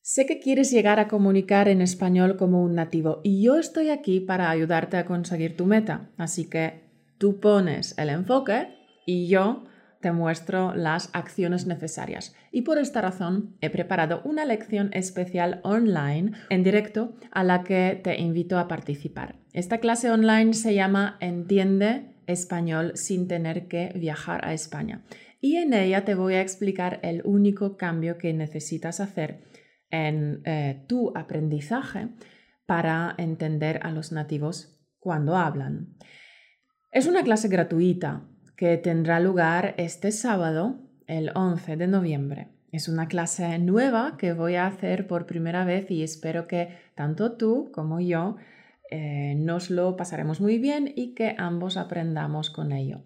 Sé 0.02 0.28
que 0.28 0.40
quieres 0.40 0.70
llegar 0.70 1.00
a 1.00 1.08
comunicar 1.08 1.68
en 1.68 1.82
español 1.82 2.38
como 2.38 2.62
un 2.62 2.76
nativo 2.76 3.22
y 3.24 3.44
yo 3.44 3.58
estoy 3.58 3.90
aquí 3.90 4.20
para 4.20 4.52
ayudarte 4.52 4.98
a 4.98 5.06
conseguir 5.06 5.58
tu 5.58 5.66
meta. 5.66 6.12
Así 6.18 6.48
que 6.48 6.92
tú 7.18 7.40
pones 7.40 7.98
el 7.98 8.10
enfoque 8.10 8.68
y 9.08 9.28
yo 9.28 9.66
te 10.06 10.12
muestro 10.12 10.76
las 10.76 11.10
acciones 11.14 11.66
necesarias. 11.66 12.36
Y 12.52 12.62
por 12.62 12.78
esta 12.78 13.02
razón 13.02 13.58
he 13.60 13.72
preparado 13.72 14.22
una 14.24 14.46
lección 14.46 14.92
especial 14.94 15.62
online 15.64 16.34
en 16.52 16.62
directo 16.62 17.16
a 17.32 17.44
la 17.44 17.64
que 17.64 18.00
te 18.04 18.22
invito 18.22 18.60
a 18.60 18.68
participar. 18.68 19.40
Esta 19.52 19.80
clase 19.80 20.12
online 20.12 20.54
se 20.54 20.76
llama 20.76 21.18
Entiende 21.22 22.14
español 22.28 22.92
sin 22.94 23.28
tener 23.28 23.68
que 23.68 23.94
viajar 23.96 24.46
a 24.46 24.54
España. 24.54 25.04
Y 25.42 25.56
en 25.56 25.74
ella 25.74 26.06
te 26.06 26.14
voy 26.14 26.36
a 26.36 26.42
explicar 26.42 27.00
el 27.02 27.24
único 27.26 27.76
cambio 27.76 28.20
que 28.20 28.32
necesitas 28.32 29.00
hacer 29.00 29.42
en 29.90 30.44
eh, 30.46 30.84
tu 30.88 31.18
aprendizaje 31.18 32.10
para 32.68 33.16
entender 33.18 33.80
a 33.82 33.90
los 33.90 34.12
nativos 34.12 34.80
cuando 35.00 35.36
hablan. 35.36 35.96
Es 36.92 37.08
una 37.08 37.24
clase 37.24 37.48
gratuita 37.48 38.30
que 38.56 38.78
tendrá 38.78 39.20
lugar 39.20 39.76
este 39.78 40.12
sábado, 40.12 40.80
el 41.08 41.32
11 41.36 41.78
de 41.78 41.88
noviembre. 41.88 42.48
Es 42.72 42.88
una 42.88 43.08
clase 43.08 43.58
nueva 43.60 44.18
que 44.18 44.34
voy 44.34 44.56
a 44.56 44.68
hacer 44.68 45.08
por 45.08 45.26
primera 45.26 45.64
vez 45.66 45.90
y 45.90 46.04
espero 46.04 46.48
que 46.48 46.70
tanto 46.96 47.34
tú 47.34 47.72
como 47.74 48.02
yo 48.02 48.36
eh, 48.92 49.36
nos 49.38 49.70
lo 49.70 49.96
pasaremos 49.96 50.42
muy 50.42 50.58
bien 50.58 50.92
y 50.96 51.14
que 51.14 51.36
ambos 51.38 51.78
aprendamos 51.78 52.50
con 52.50 52.72
ello. 52.72 53.04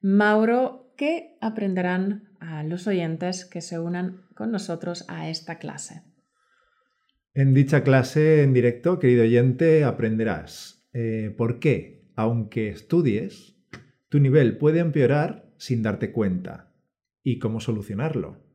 Mauro, 0.00 0.92
¿qué 0.96 1.36
aprenderán 1.40 2.30
a 2.40 2.62
los 2.62 2.86
oyentes 2.86 3.44
que 3.44 3.60
se 3.60 3.78
unan 3.78 4.22
con 4.34 4.50
nosotros 4.50 5.04
a 5.08 5.28
esta 5.28 5.58
clase? 5.58 6.02
En 7.34 7.52
dicha 7.52 7.82
clase 7.82 8.42
en 8.42 8.52
directo, 8.52 8.98
querido 8.98 9.22
oyente, 9.22 9.84
aprenderás 9.84 10.88
eh, 10.92 11.34
por 11.36 11.58
qué, 11.58 12.04
aunque 12.16 12.68
estudies, 12.68 13.53
tu 14.14 14.20
nivel 14.20 14.58
puede 14.58 14.78
empeorar 14.78 15.52
sin 15.56 15.82
darte 15.82 16.12
cuenta 16.12 16.72
y 17.24 17.40
cómo 17.40 17.58
solucionarlo. 17.58 18.46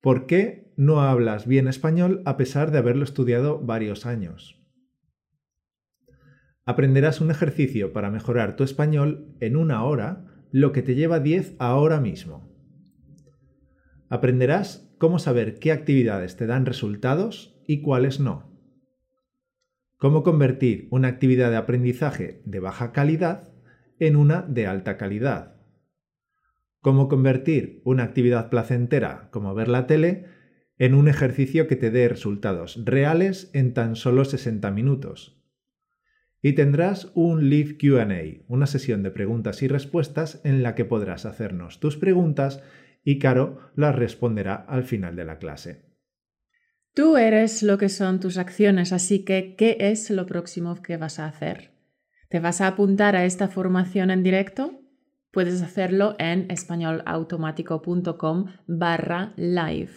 ¿Por 0.00 0.26
qué 0.26 0.72
no 0.76 1.00
hablas 1.00 1.48
bien 1.48 1.66
español 1.66 2.22
a 2.26 2.36
pesar 2.36 2.70
de 2.70 2.78
haberlo 2.78 3.02
estudiado 3.02 3.58
varios 3.58 4.06
años? 4.06 4.64
Aprenderás 6.64 7.20
un 7.20 7.32
ejercicio 7.32 7.92
para 7.92 8.12
mejorar 8.12 8.54
tu 8.54 8.62
español 8.62 9.34
en 9.40 9.56
una 9.56 9.82
hora, 9.82 10.46
lo 10.52 10.70
que 10.70 10.82
te 10.82 10.94
lleva 10.94 11.18
10 11.18 11.56
ahora 11.58 12.00
mismo. 12.00 12.54
Aprenderás 14.08 14.94
cómo 14.98 15.18
saber 15.18 15.58
qué 15.58 15.72
actividades 15.72 16.36
te 16.36 16.46
dan 16.46 16.66
resultados 16.66 17.60
y 17.66 17.82
cuáles 17.82 18.20
no. 18.20 18.56
Cómo 19.96 20.22
convertir 20.22 20.86
una 20.92 21.08
actividad 21.08 21.50
de 21.50 21.56
aprendizaje 21.56 22.42
de 22.44 22.60
baja 22.60 22.92
calidad 22.92 23.49
en 24.00 24.16
una 24.16 24.42
de 24.42 24.66
alta 24.66 24.96
calidad. 24.96 25.54
Cómo 26.80 27.08
convertir 27.08 27.82
una 27.84 28.02
actividad 28.02 28.50
placentera 28.50 29.28
como 29.30 29.54
ver 29.54 29.68
la 29.68 29.86
tele 29.86 30.24
en 30.78 30.94
un 30.94 31.08
ejercicio 31.08 31.68
que 31.68 31.76
te 31.76 31.90
dé 31.90 32.08
resultados 32.08 32.82
reales 32.84 33.50
en 33.52 33.74
tan 33.74 33.96
solo 33.96 34.24
60 34.24 34.70
minutos. 34.70 35.38
Y 36.42 36.54
tendrás 36.54 37.12
un 37.14 37.50
Live 37.50 37.76
QA, 37.76 38.46
una 38.48 38.66
sesión 38.66 39.02
de 39.02 39.10
preguntas 39.10 39.62
y 39.62 39.68
respuestas 39.68 40.40
en 40.42 40.62
la 40.62 40.74
que 40.74 40.86
podrás 40.86 41.26
hacernos 41.26 41.80
tus 41.80 41.98
preguntas 41.98 42.62
y 43.04 43.18
Caro 43.18 43.70
las 43.76 43.94
responderá 43.94 44.54
al 44.54 44.84
final 44.84 45.16
de 45.16 45.24
la 45.26 45.38
clase. 45.38 45.84
Tú 46.94 47.18
eres 47.18 47.62
lo 47.62 47.76
que 47.76 47.90
son 47.90 48.18
tus 48.18 48.38
acciones, 48.38 48.94
así 48.94 49.24
que 49.24 49.54
¿qué 49.56 49.76
es 49.78 50.10
lo 50.10 50.24
próximo 50.24 50.80
que 50.82 50.96
vas 50.96 51.18
a 51.18 51.26
hacer? 51.26 51.69
¿Te 52.30 52.38
vas 52.38 52.60
a 52.60 52.68
apuntar 52.68 53.16
a 53.16 53.24
esta 53.24 53.48
formación 53.48 54.12
en 54.12 54.22
directo? 54.22 54.80
Puedes 55.32 55.62
hacerlo 55.62 56.14
en 56.20 56.48
españolautomático.com 56.48 58.44
barra 58.68 59.32
live. 59.34 59.90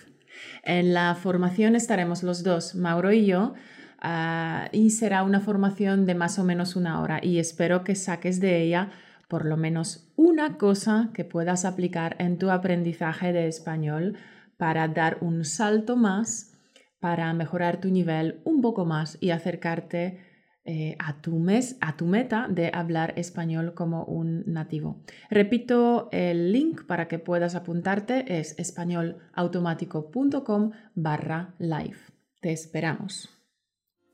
En 0.63 0.96
la 0.96 1.13
formación 1.13 1.76
estaremos 1.76 2.24
los 2.24 2.41
dos, 2.41 2.74
Mauro 2.74 3.12
y 3.12 3.28
yo, 3.28 3.54
ah, 4.02 4.67
y 4.72 4.89
será 4.89 5.22
una 5.22 5.41
formación 5.41 6.08
de 6.08 6.15
más 6.15 6.39
o 6.39 6.43
menos 6.43 6.76
una 6.76 7.02
hora 7.02 7.19
y 7.22 7.38
espero 7.38 7.84
que 7.84 7.93
saques 7.93 8.39
de 8.39 8.63
ella 8.63 8.89
por 9.28 9.46
lo 9.46 9.56
menos 9.56 10.12
una 10.15 10.58
cosa 10.58 11.12
que 11.13 11.26
puedas 11.26 11.65
aplicar 11.65 12.15
en 12.17 12.39
tu 12.39 12.50
aprendizaje 12.50 13.32
de 13.32 13.48
español 13.48 14.17
para 14.58 14.88
dar 14.88 15.19
un 15.22 15.46
salto 15.46 15.98
más, 15.98 16.56
para 17.00 17.32
mejorar 17.34 17.80
tu 17.80 17.89
nivel 17.89 18.41
un 18.43 18.62
poco 18.62 18.86
más 18.86 19.19
y 19.22 19.30
acercarte 19.30 20.33
eh, 20.65 20.95
a, 20.99 21.21
tu 21.21 21.39
mes, 21.39 21.76
a 21.82 21.97
tu 21.97 22.06
meta 22.06 22.47
de 22.49 22.71
hablar 22.73 23.13
español 23.17 23.73
como 23.73 24.06
un 24.06 24.43
nativo. 24.45 25.04
Repito, 25.30 26.08
el 26.13 26.54
link 26.54 26.86
para 26.86 27.10
que 27.10 27.19
puedas 27.19 27.56
apuntarte 27.56 28.39
es 28.39 28.58
españolautomático.com 28.58 30.71
barra 30.95 31.54
live. 31.60 31.97
Te 32.41 32.54
esperamos. 32.54 33.30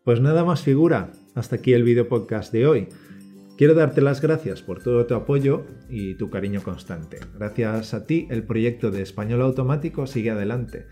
Pues 0.03 0.19
nada 0.21 0.43
más 0.43 0.63
figura. 0.63 1.11
Hasta 1.35 1.57
aquí 1.57 1.73
el 1.73 1.83
video 1.83 2.09
podcast 2.09 2.51
de 2.51 2.65
hoy. 2.65 2.87
Quiero 3.59 3.75
darte 3.75 4.01
las 4.01 4.21
gracias 4.21 4.63
por 4.63 4.81
todo 4.81 5.05
tu 5.05 5.13
apoyo 5.13 5.67
y 5.87 6.15
tu 6.15 6.31
cariño 6.31 6.63
constante. 6.63 7.19
Gracias 7.37 7.93
a 7.93 8.07
ti 8.07 8.25
el 8.31 8.43
proyecto 8.43 8.89
de 8.89 9.03
Español 9.03 9.41
Automático 9.41 10.07
sigue 10.07 10.31
adelante. 10.31 10.87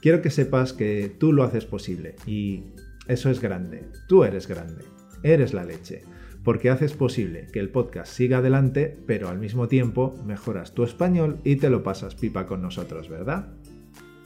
Quiero 0.00 0.22
que 0.22 0.30
sepas 0.30 0.72
que 0.72 1.14
tú 1.18 1.32
lo 1.32 1.42
haces 1.42 1.66
posible 1.66 2.14
y 2.24 2.72
eso 3.08 3.30
es 3.30 3.40
grande. 3.40 3.84
Tú 4.08 4.24
eres 4.24 4.46
grande. 4.46 4.84
Eres 5.22 5.54
la 5.54 5.64
leche. 5.64 6.02
porque 6.44 6.68
haces 6.68 6.92
posible 6.92 7.46
que 7.52 7.58
el 7.58 7.70
podcast 7.70 8.12
siga 8.12 8.38
adelante, 8.38 8.98
pero 9.06 9.30
al 9.30 9.38
mismo 9.38 9.66
tiempo 9.66 10.14
mejoras 10.26 10.72
tu 10.72 10.84
español 10.84 11.38
y 11.42 11.56
te 11.56 11.70
lo 11.70 11.82
pasas 11.82 12.14
pipa 12.14 12.46
con 12.46 12.60
nosotros, 12.60 13.08
¿verdad? 13.08 13.48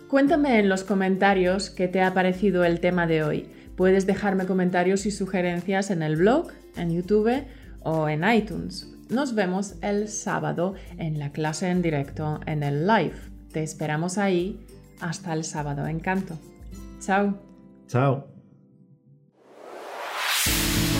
Cuéntame 0.09 0.59
en 0.59 0.69
los 0.69 0.85
comentarios 0.85 1.71
qué 1.71 1.87
te 1.87 2.03
ha 2.03 2.15
parecido 2.15 2.65
el 2.65 2.81
tema 2.81 3.07
de 3.07 3.23
hoy. 3.23 3.49
Puedes 3.77 4.05
dejarme 4.07 4.47
comentarios 4.47 5.07
y 5.07 5.13
sugerencias 5.13 5.91
en 5.93 6.03
el 6.03 6.17
blog, 6.17 6.49
en 6.77 6.91
YouTube 6.91 7.45
o 7.85 8.09
en 8.09 8.29
iTunes. 8.29 8.93
Nos 9.11 9.35
vemos 9.35 9.77
el 9.83 10.09
sábado 10.09 10.75
en 10.99 11.19
la 11.19 11.31
clase 11.31 11.69
en 11.69 11.83
directo 11.83 12.41
en 12.47 12.63
el 12.63 12.87
live. 12.87 13.15
Te 13.53 13.63
esperamos 13.63 14.19
ahí. 14.19 14.59
Hasta 15.01 15.33
el 15.33 15.45
sábado. 15.45 15.87
Encanto. 15.87 16.37
Chao. 17.01 17.39
Chao. 17.87 18.38